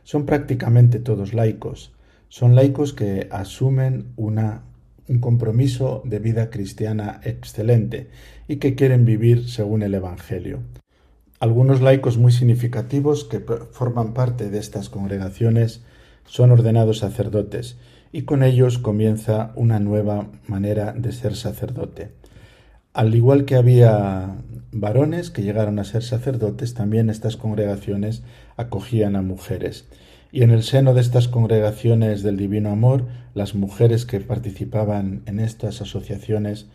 [0.04, 1.94] Son prácticamente todos laicos,
[2.28, 4.64] son laicos que asumen una,
[5.08, 8.10] un compromiso de vida cristiana excelente
[8.50, 10.60] y que quieren vivir según el Evangelio.
[11.40, 13.40] Algunos laicos muy significativos que
[13.72, 15.82] forman parte de estas congregaciones
[16.26, 17.78] son ordenados sacerdotes
[18.14, 22.12] y con ellos comienza una nueva manera de ser sacerdote.
[22.94, 24.38] Al igual que había
[24.72, 28.24] varones que llegaron a ser sacerdotes, también estas congregaciones
[28.56, 29.86] acogían a mujeres.
[30.32, 35.40] y en el seno de estas congregaciones del Divino Amor, las mujeres que participaban en
[35.40, 36.68] estas asociaciones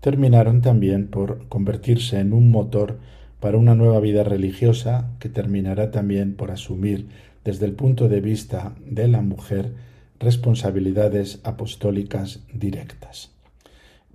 [0.00, 2.98] terminaron también por convertirse en un motor
[3.40, 7.08] para una nueva vida religiosa que terminará también por asumir
[7.44, 9.72] desde el punto de vista de la mujer
[10.18, 13.30] responsabilidades apostólicas directas.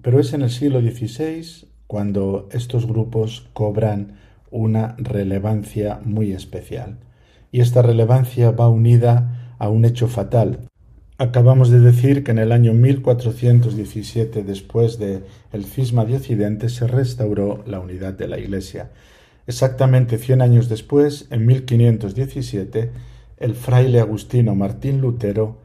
[0.02, 4.18] Pero es en el siglo XVI cuando estos grupos cobran
[4.52, 6.98] una relevancia muy especial
[7.52, 10.68] y esta relevancia va unida a un hecho fatal.
[11.18, 16.88] Acabamos de decir que en el año 1417, después de el cisma de Occidente, se
[16.88, 18.90] restauró la unidad de la Iglesia.
[19.46, 22.92] Exactamente cien años después, en 1517,
[23.38, 25.62] el fraile agustino Martín Lutero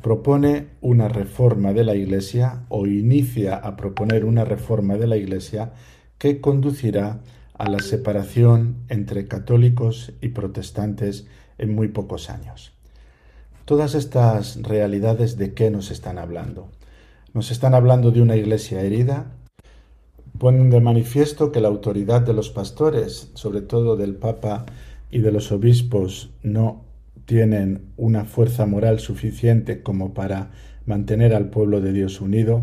[0.00, 5.72] propone una reforma de la Iglesia o inicia a proponer una reforma de la Iglesia
[6.18, 7.20] que conducirá
[7.54, 11.26] a la separación entre católicos y protestantes
[11.58, 12.72] en muy pocos años.
[13.64, 16.70] Todas estas realidades de qué nos están hablando?
[17.34, 19.32] Nos están hablando de una iglesia herida,
[20.38, 24.66] ponen de manifiesto que la autoridad de los pastores, sobre todo del Papa
[25.10, 26.84] y de los obispos, no
[27.26, 30.50] tienen una fuerza moral suficiente como para
[30.86, 32.62] mantener al pueblo de Dios unido.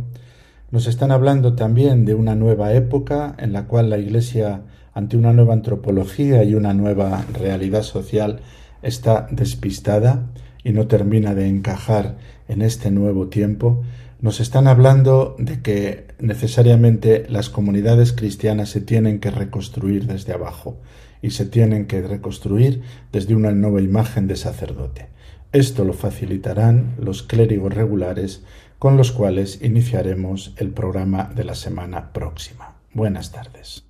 [0.71, 4.63] Nos están hablando también de una nueva época en la cual la Iglesia
[4.97, 8.39] ante una nueva antropología y una nueva realidad social,
[8.81, 10.25] está despistada
[10.63, 13.83] y no termina de encajar en este nuevo tiempo,
[14.19, 20.77] nos están hablando de que necesariamente las comunidades cristianas se tienen que reconstruir desde abajo
[21.21, 25.07] y se tienen que reconstruir desde una nueva imagen de sacerdote.
[25.51, 28.43] Esto lo facilitarán los clérigos regulares
[28.79, 32.75] con los cuales iniciaremos el programa de la semana próxima.
[32.93, 33.86] Buenas tardes.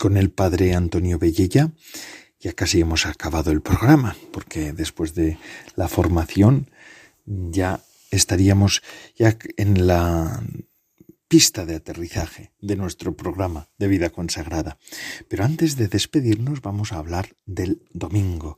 [0.00, 1.72] Con el padre Antonio Bellella
[2.40, 5.36] ya casi hemos acabado el programa, porque después de
[5.76, 6.70] la formación
[7.26, 8.82] ya estaríamos
[9.14, 10.42] ya en la
[11.28, 14.78] pista de aterrizaje de nuestro programa de vida consagrada.
[15.28, 18.56] Pero antes de despedirnos vamos a hablar del domingo,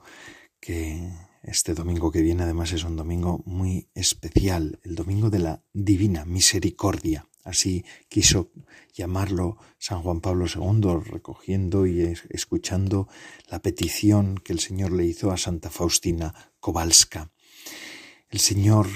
[0.61, 1.11] que
[1.43, 6.25] este domingo que viene además es un domingo muy especial, el domingo de la divina
[6.25, 7.27] misericordia.
[7.45, 8.53] Así quiso
[8.95, 13.09] llamarlo San Juan Pablo II, recogiendo y escuchando
[13.49, 17.33] la petición que el Señor le hizo a Santa Faustina Kowalska.
[18.31, 18.87] El Señor,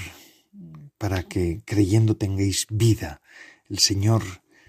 [0.97, 3.21] para que creyendo tengáis vida,
[3.69, 4.23] el Señor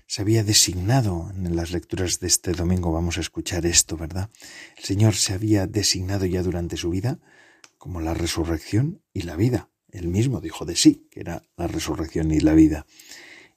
[0.07, 4.31] se había designado en las lecturas de este domingo, vamos a escuchar esto, ¿verdad?
[4.77, 7.21] El Señor se había designado ya durante su vida
[7.77, 9.71] como la resurrección y la vida.
[9.91, 12.87] Él mismo dijo de sí, que era la resurrección y la vida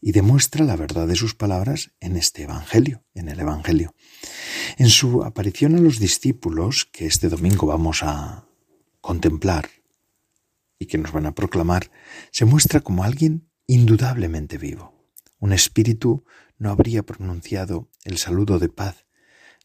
[0.01, 3.93] y demuestra la verdad de sus palabras en este Evangelio, en el Evangelio.
[4.77, 8.47] En su aparición a los discípulos, que este domingo vamos a
[8.99, 9.69] contemplar
[10.79, 11.91] y que nos van a proclamar,
[12.31, 15.07] se muestra como alguien indudablemente vivo.
[15.37, 16.25] Un espíritu
[16.57, 19.05] no habría pronunciado el saludo de paz,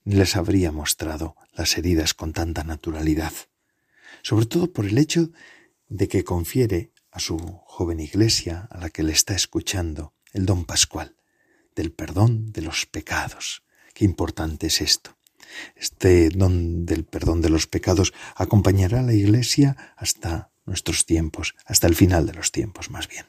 [0.04, 3.32] ni les habría mostrado las heridas con tanta naturalidad,
[4.22, 5.30] sobre todo por el hecho
[5.88, 10.64] de que confiere a su joven iglesia, a la que le está escuchando, el don
[10.64, 11.16] pascual,
[11.74, 13.62] del perdón de los pecados.
[13.94, 15.16] Qué importante es esto.
[15.74, 21.86] Este don del perdón de los pecados acompañará a la Iglesia hasta nuestros tiempos, hasta
[21.86, 23.24] el final de los tiempos más bien.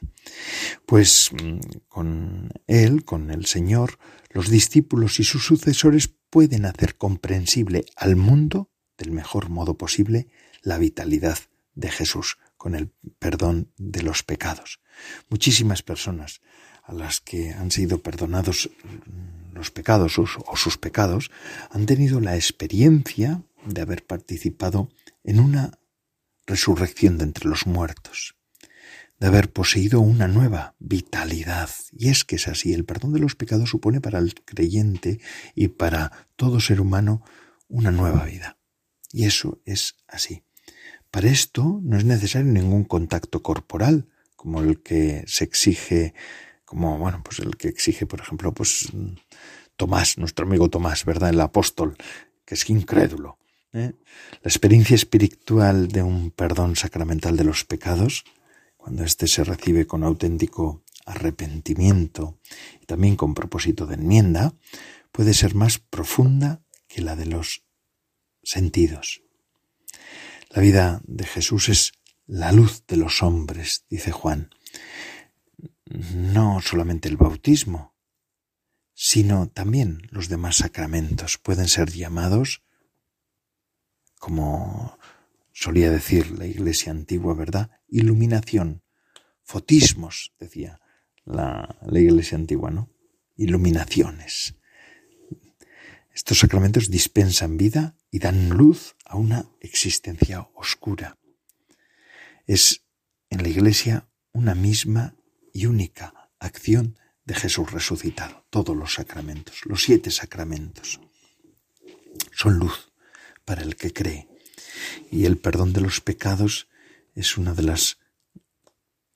[0.84, 3.98] Pues mm, con Él, con el Señor,
[4.30, 10.28] los discípulos y sus sucesores pueden hacer comprensible al mundo, del mejor modo posible,
[10.62, 11.38] la vitalidad
[11.74, 12.90] de Jesús, con el
[13.20, 14.80] perdón de los pecados.
[15.28, 16.40] Muchísimas personas
[16.88, 18.70] a las que han sido perdonados
[19.52, 21.30] los pecados o sus pecados,
[21.70, 24.88] han tenido la experiencia de haber participado
[25.22, 25.78] en una
[26.46, 28.36] resurrección de entre los muertos,
[29.20, 31.68] de haber poseído una nueva vitalidad.
[31.92, 35.20] Y es que es así, el perdón de los pecados supone para el creyente
[35.54, 37.22] y para todo ser humano
[37.68, 38.56] una nueva vida.
[39.12, 40.42] Y eso es así.
[41.10, 46.14] Para esto no es necesario ningún contacto corporal, como el que se exige
[46.68, 48.88] como bueno, pues el que exige, por ejemplo, pues
[49.76, 51.30] Tomás, nuestro amigo Tomás, ¿verdad?
[51.30, 51.96] El apóstol,
[52.44, 53.38] que es incrédulo.
[53.72, 53.94] ¿eh?
[54.42, 58.24] La experiencia espiritual de un perdón sacramental de los pecados,
[58.76, 62.38] cuando éste se recibe con auténtico arrepentimiento
[62.82, 64.52] y también con propósito de enmienda,
[65.10, 67.64] puede ser más profunda que la de los
[68.42, 69.22] sentidos.
[70.50, 71.92] La vida de Jesús es
[72.26, 74.50] la luz de los hombres, dice Juan.
[75.90, 77.94] No solamente el bautismo,
[78.94, 82.62] sino también los demás sacramentos pueden ser llamados,
[84.18, 84.98] como
[85.52, 87.70] solía decir la iglesia antigua, ¿verdad?
[87.88, 88.82] Iluminación,
[89.42, 90.80] fotismos, decía
[91.24, 92.90] la, iglesia antigua, ¿no?
[93.36, 94.56] Iluminaciones.
[96.12, 101.18] Estos sacramentos dispensan vida y dan luz a una existencia oscura.
[102.46, 102.84] Es
[103.30, 105.14] en la Iglesia una misma
[105.52, 108.46] y única acción de Jesús resucitado.
[108.50, 111.00] Todos los sacramentos, los siete sacramentos,
[112.32, 112.92] son luz
[113.44, 114.28] para el que cree.
[115.10, 116.68] Y el perdón de los pecados
[117.14, 117.98] es una de las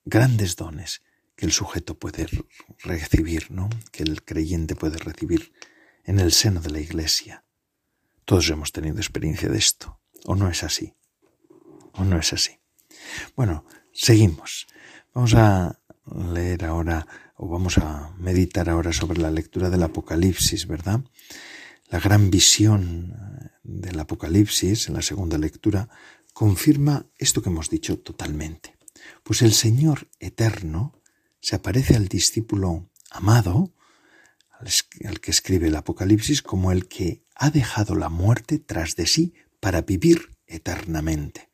[0.05, 1.03] grandes dones
[1.37, 2.29] que el sujeto puede
[2.81, 3.71] recibir, ¿no?
[3.91, 5.53] Que el creyente puede recibir
[6.05, 7.45] en el seno de la Iglesia.
[8.25, 10.95] Todos hemos tenido experiencia de esto, ¿o no es así?
[11.93, 12.61] ¿O no es así?
[13.37, 14.67] Bueno, seguimos.
[15.15, 21.01] Vamos a leer ahora, o vamos a meditar ahora sobre la lectura del Apocalipsis, ¿verdad?
[21.89, 23.15] La gran visión
[23.63, 25.89] del Apocalipsis, en la segunda lectura,
[26.33, 28.77] confirma esto que hemos dicho totalmente.
[29.23, 31.01] Pues el Señor eterno
[31.41, 33.75] se aparece al discípulo amado,
[35.05, 39.35] al que escribe el Apocalipsis, como el que ha dejado la muerte tras de sí
[39.61, 41.51] para vivir eternamente.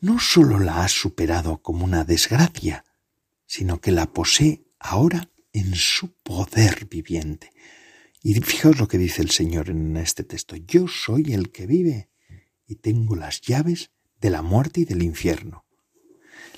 [0.00, 2.84] No sólo la ha superado como una desgracia,
[3.48, 7.50] sino que la posee ahora en su poder viviente.
[8.22, 10.54] Y fijaos lo que dice el Señor en este texto.
[10.54, 12.10] Yo soy el que vive
[12.66, 13.90] y tengo las llaves
[14.20, 15.64] de la muerte y del infierno.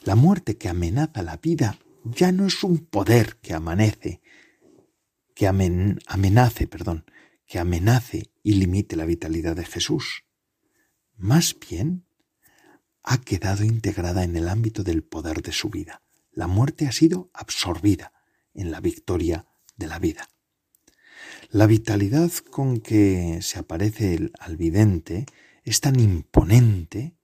[0.03, 4.21] La muerte que amenaza la vida ya no es un poder que amanece,
[5.35, 7.05] que amenace, perdón,
[7.47, 10.25] que amenace y limite la vitalidad de Jesús.
[11.17, 12.05] Más bien,
[13.05, 16.03] ha quedado integrada en el ámbito del poder de su vida.
[16.33, 18.13] La muerte ha sido absorbida
[18.55, 20.29] en la victoria de la vida.
[21.51, 25.27] La vitalidad con que se aparece al vidente
[25.65, 27.17] es tan imponente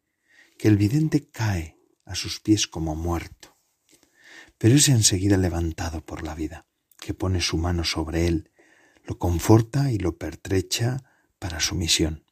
[0.58, 3.56] que el vidente cae a sus pies como muerto,
[4.58, 6.66] pero es enseguida levantado por la vida,
[6.98, 8.50] que pone su mano sobre él
[9.06, 11.04] lo conforta y lo pertrecha
[11.38, 12.24] para su misión.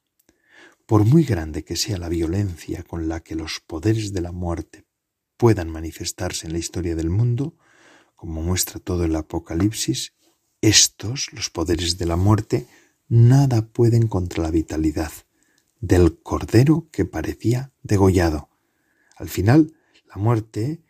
[0.86, 4.83] Por muy grande que sea la violencia con la que los poderes de la muerte
[5.44, 7.54] puedan manifestarse en la historia del mundo,
[8.16, 10.14] como muestra todo el Apocalipsis,
[10.62, 12.66] estos, los poderes de la muerte,
[13.08, 15.12] nada pueden contra la vitalidad
[15.80, 18.48] del cordero que parecía degollado.
[19.18, 19.74] Al final,
[20.08, 20.82] la muerte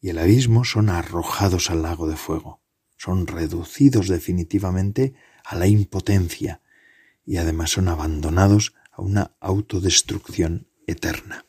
[0.00, 2.60] y el abismo son arrojados al lago de fuego,
[2.96, 6.62] son reducidos definitivamente a la impotencia
[7.24, 11.44] y además son abandonados a una autodestrucción eterna.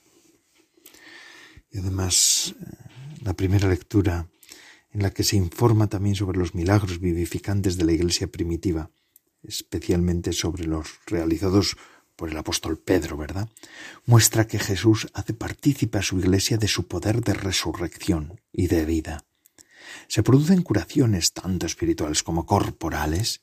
[1.71, 2.65] Y además eh,
[3.21, 4.27] la primera lectura
[4.91, 8.91] en la que se informa también sobre los milagros vivificantes de la Iglesia primitiva,
[9.41, 11.77] especialmente sobre los realizados
[12.15, 13.49] por el apóstol Pedro, ¿verdad?
[14.05, 18.85] Muestra que Jesús hace partícipe a su Iglesia de su poder de resurrección y de
[18.85, 19.25] vida.
[20.07, 23.41] Se producen curaciones tanto espirituales como corporales,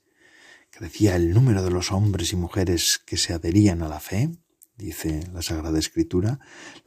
[0.71, 4.31] Crecía el número de los hombres y mujeres que se adherían a la fe,
[4.79, 6.39] dice la Sagrada Escritura,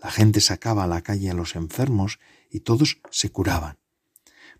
[0.01, 2.19] la gente sacaba a la calle a los enfermos
[2.49, 3.77] y todos se curaban.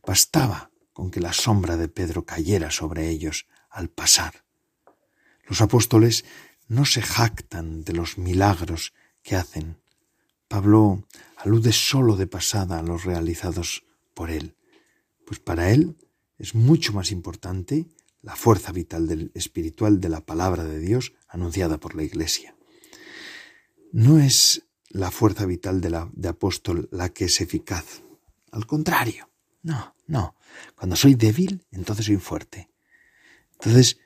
[0.05, 4.43] Bastaba con que la sombra de Pedro cayera sobre ellos al pasar.
[5.47, 6.25] Los apóstoles
[6.67, 9.77] no se jactan de los milagros que hacen.
[10.47, 11.07] Pablo
[11.37, 14.55] alude sólo de pasada a los realizados por él,
[15.25, 15.97] pues para él
[16.37, 17.87] es mucho más importante
[18.21, 22.55] la fuerza vital del, espiritual de la palabra de Dios anunciada por la Iglesia.
[23.91, 28.03] No es la fuerza vital de, la, de apóstol la que es eficaz.
[28.51, 29.29] Al contrario,
[29.63, 30.35] no, no.
[30.75, 32.69] Cuando soy débil, entonces soy fuerte.
[33.53, 33.99] Entonces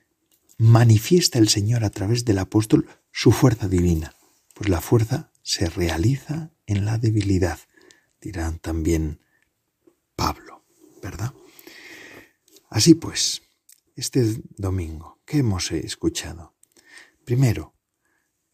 [0.57, 4.15] manifiesta el Señor a través del apóstol su fuerza divina,
[4.53, 7.59] pues la fuerza se realiza en la debilidad,
[8.19, 9.21] dirá también
[10.15, 10.65] Pablo,
[11.01, 11.33] ¿verdad?
[12.69, 13.43] Así pues,
[13.95, 16.55] este domingo, ¿qué hemos escuchado?
[17.23, 17.74] Primero,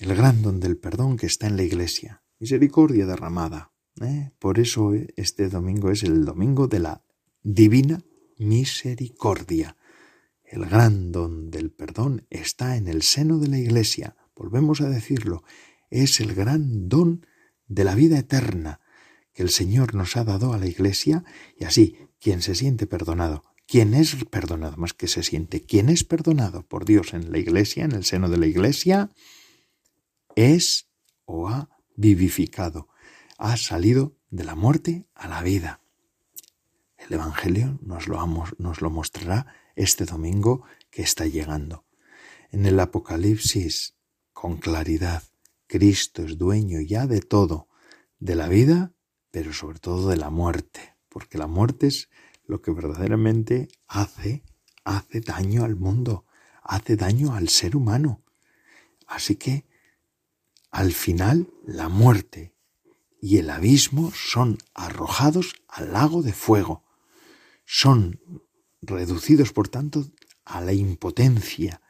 [0.02, 3.72] el gran don del perdón que está en la Iglesia, misericordia derramada.
[4.02, 4.32] ¿eh?
[4.40, 7.04] Por eso este domingo es el domingo de la
[7.44, 8.02] divina
[8.40, 9.78] misericordia.
[10.44, 14.16] El gran don del perdón está en el seno de la Iglesia.
[14.36, 15.44] Volvemos a decirlo,
[15.92, 17.28] es el gran don
[17.68, 18.80] de la vida eterna
[19.34, 21.24] que el Señor nos ha dado a la Iglesia
[21.56, 26.04] y así quien se siente perdonado quien es perdonado, más que se siente, quien es
[26.04, 29.12] perdonado por Dios en la iglesia, en el seno de la iglesia,
[30.36, 30.88] es
[31.26, 32.88] o ha vivificado,
[33.38, 35.82] ha salido de la muerte a la vida.
[36.98, 38.26] El Evangelio nos lo,
[38.58, 41.86] nos lo mostrará este domingo que está llegando.
[42.52, 43.96] En el Apocalipsis,
[44.34, 45.24] con claridad,
[45.68, 47.70] Cristo es dueño ya de todo,
[48.20, 48.94] de la vida,
[49.32, 52.10] pero sobre todo de la muerte, porque la muerte es
[52.46, 54.44] lo que verdaderamente hace,
[54.84, 56.26] hace daño al mundo,
[56.62, 58.22] hace daño al ser humano.
[59.08, 59.66] Así que,
[60.72, 62.56] al final, la muerte
[63.22, 66.84] y el abismo son arrojados al lago de fuego,
[67.66, 68.22] son
[68.82, 70.08] reducidos, por tanto,
[70.46, 71.82] a la impotencia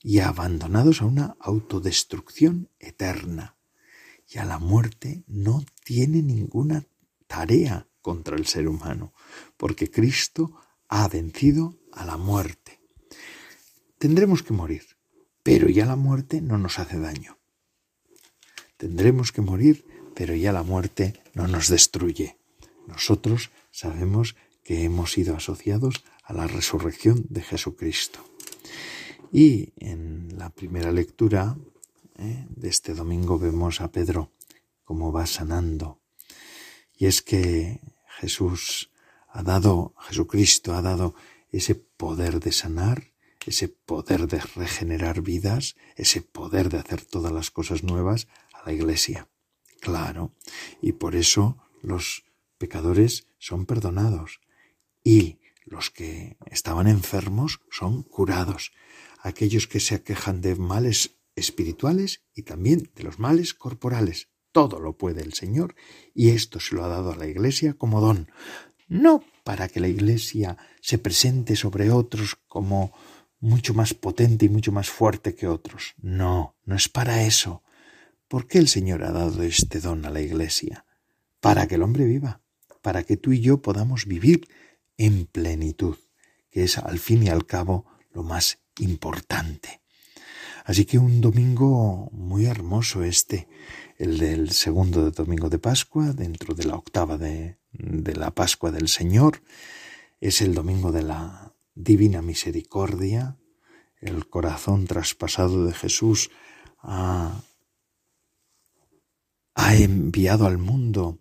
[0.00, 3.56] y abandonados a una autodestrucción eterna.
[4.26, 6.86] Y a la muerte no tiene ninguna
[7.26, 9.12] tarea contra el ser humano,
[9.58, 10.54] porque Cristo
[10.88, 12.80] ha vencido a la muerte.
[13.98, 14.84] Tendremos que morir,
[15.42, 17.41] pero ya la muerte no nos hace daño.
[18.82, 22.36] Tendremos que morir, pero ya la muerte no nos destruye.
[22.88, 28.18] Nosotros sabemos que hemos sido asociados a la resurrección de Jesucristo.
[29.30, 31.56] Y en la primera lectura
[32.18, 34.32] eh, de este domingo vemos a Pedro
[34.82, 36.00] cómo va sanando.
[36.98, 37.78] Y es que
[38.18, 38.90] Jesús
[39.28, 41.14] ha dado, Jesucristo ha dado
[41.52, 43.12] ese poder de sanar,
[43.46, 48.26] ese poder de regenerar vidas, ese poder de hacer todas las cosas nuevas
[48.64, 49.28] la iglesia.
[49.80, 50.34] Claro,
[50.80, 52.24] y por eso los
[52.58, 54.40] pecadores son perdonados
[55.02, 58.72] y los que estaban enfermos son curados
[59.22, 64.28] aquellos que se aquejan de males espirituales y también de los males corporales.
[64.50, 65.74] Todo lo puede el Señor
[66.14, 68.30] y esto se lo ha dado a la Iglesia como don,
[68.88, 72.92] no para que la Iglesia se presente sobre otros como
[73.40, 75.94] mucho más potente y mucho más fuerte que otros.
[75.98, 77.62] No, no es para eso.
[78.32, 80.86] ¿Por qué el Señor ha dado este don a la Iglesia?
[81.40, 82.40] Para que el hombre viva,
[82.80, 84.48] para que tú y yo podamos vivir
[84.96, 85.98] en plenitud,
[86.50, 89.82] que es al fin y al cabo lo más importante.
[90.64, 93.48] Así que un domingo muy hermoso este,
[93.98, 98.88] el del segundo domingo de Pascua, dentro de la octava de, de la Pascua del
[98.88, 99.42] Señor,
[100.22, 103.36] es el domingo de la divina misericordia,
[104.00, 106.30] el corazón traspasado de Jesús
[106.78, 107.42] ha,
[109.54, 111.20] ha enviado al mundo,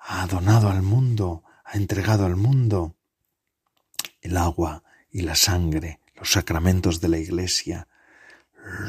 [0.00, 2.96] ha donado al mundo, ha entregado al mundo
[4.20, 7.88] el agua y la sangre los sacramentos de la Iglesia.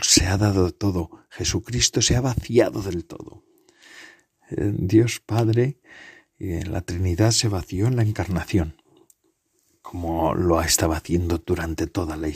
[0.01, 1.25] Se ha dado todo.
[1.29, 3.43] Jesucristo se ha vaciado del todo.
[4.49, 5.79] Eh, Dios Padre,
[6.39, 8.81] en la Trinidad se vació en la encarnación,
[9.86, 12.27] como lo estaba haciendo durante toda la,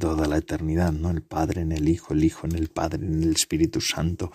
[0.00, 1.10] toda la eternidad, ¿no?
[1.10, 4.32] El Padre en el Hijo, el Hijo en el Padre, en el Espíritu Santo,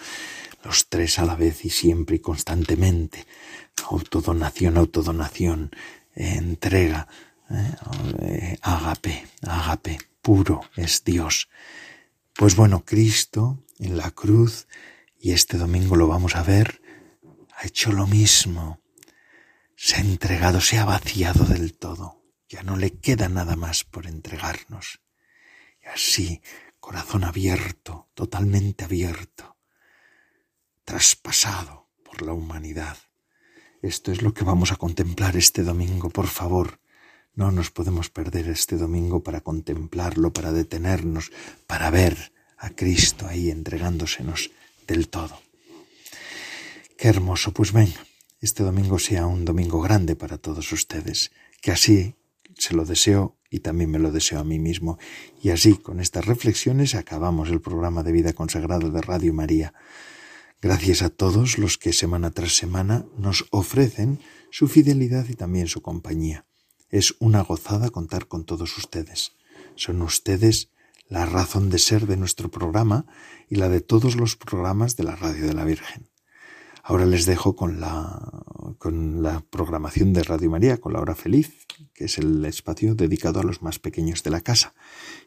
[0.63, 3.27] los tres a la vez y siempre y constantemente.
[3.89, 5.71] Autodonación, autodonación,
[6.15, 7.09] entrega,
[7.49, 11.49] eh, ágape, ágape, puro es Dios.
[12.33, 14.67] Pues bueno, Cristo en la cruz,
[15.19, 16.81] y este domingo lo vamos a ver,
[17.53, 18.79] ha hecho lo mismo.
[19.75, 22.20] Se ha entregado, se ha vaciado del todo.
[22.51, 24.99] Ya no le queda nada más por entregarnos.
[25.81, 26.41] Y así,
[26.81, 29.55] corazón abierto, totalmente abierto,
[30.83, 32.97] traspasado por la humanidad.
[33.81, 36.81] Esto es lo que vamos a contemplar este domingo, por favor.
[37.35, 41.31] No nos podemos perder este domingo para contemplarlo, para detenernos,
[41.67, 44.51] para ver a Cristo ahí entregándosenos
[44.87, 45.41] del todo.
[46.97, 48.05] Qué hermoso, pues venga,
[48.41, 51.31] este domingo sea un domingo grande para todos ustedes,
[51.61, 52.17] que así
[52.61, 54.99] se lo deseo y también me lo deseo a mí mismo.
[55.41, 59.73] Y así, con estas reflexiones, acabamos el programa de vida consagrado de Radio María.
[60.61, 64.19] Gracias a todos los que semana tras semana nos ofrecen
[64.51, 66.45] su fidelidad y también su compañía.
[66.91, 69.31] Es una gozada contar con todos ustedes.
[69.75, 70.69] Son ustedes
[71.09, 73.07] la razón de ser de nuestro programa
[73.49, 76.10] y la de todos los programas de la Radio de la Virgen.
[76.83, 78.43] Ahora les dejo con la,
[78.77, 83.39] con la programación de Radio María, con la hora feliz, que es el espacio dedicado
[83.39, 84.73] a los más pequeños de la casa.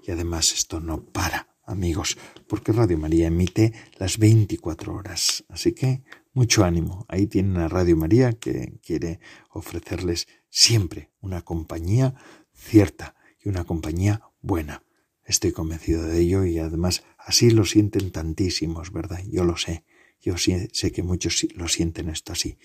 [0.02, 5.44] Y además esto no para, amigos, porque Radio María emite las 24 horas.
[5.48, 6.02] Así que
[6.32, 7.06] mucho ánimo.
[7.08, 12.14] Ahí tienen a Radio María que quiere ofrecerles siempre una compañía
[12.52, 14.82] cierta y una compañía buena.
[15.24, 19.20] Estoy convencido de ello y además así lo sienten tantísimos, ¿verdad?
[19.30, 19.84] Yo lo sé.
[20.20, 22.56] Yo sé, que muchos lo sienten esto así.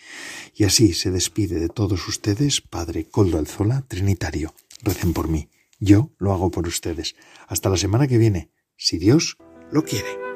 [0.55, 4.53] Y así se despide de todos ustedes, Padre Coldo Alzola, Trinitario.
[4.81, 5.49] Recen por mí.
[5.79, 7.15] Yo lo hago por ustedes.
[7.47, 9.37] Hasta la semana que viene, si Dios
[9.71, 10.28] lo quiere.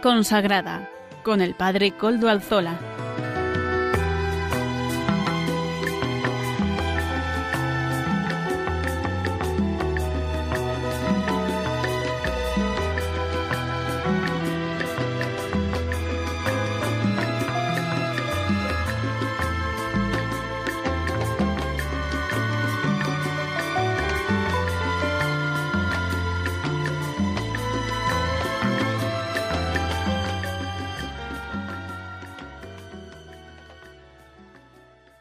[0.00, 0.88] Consagrada
[1.22, 2.91] con el Padre Coldo Alzola.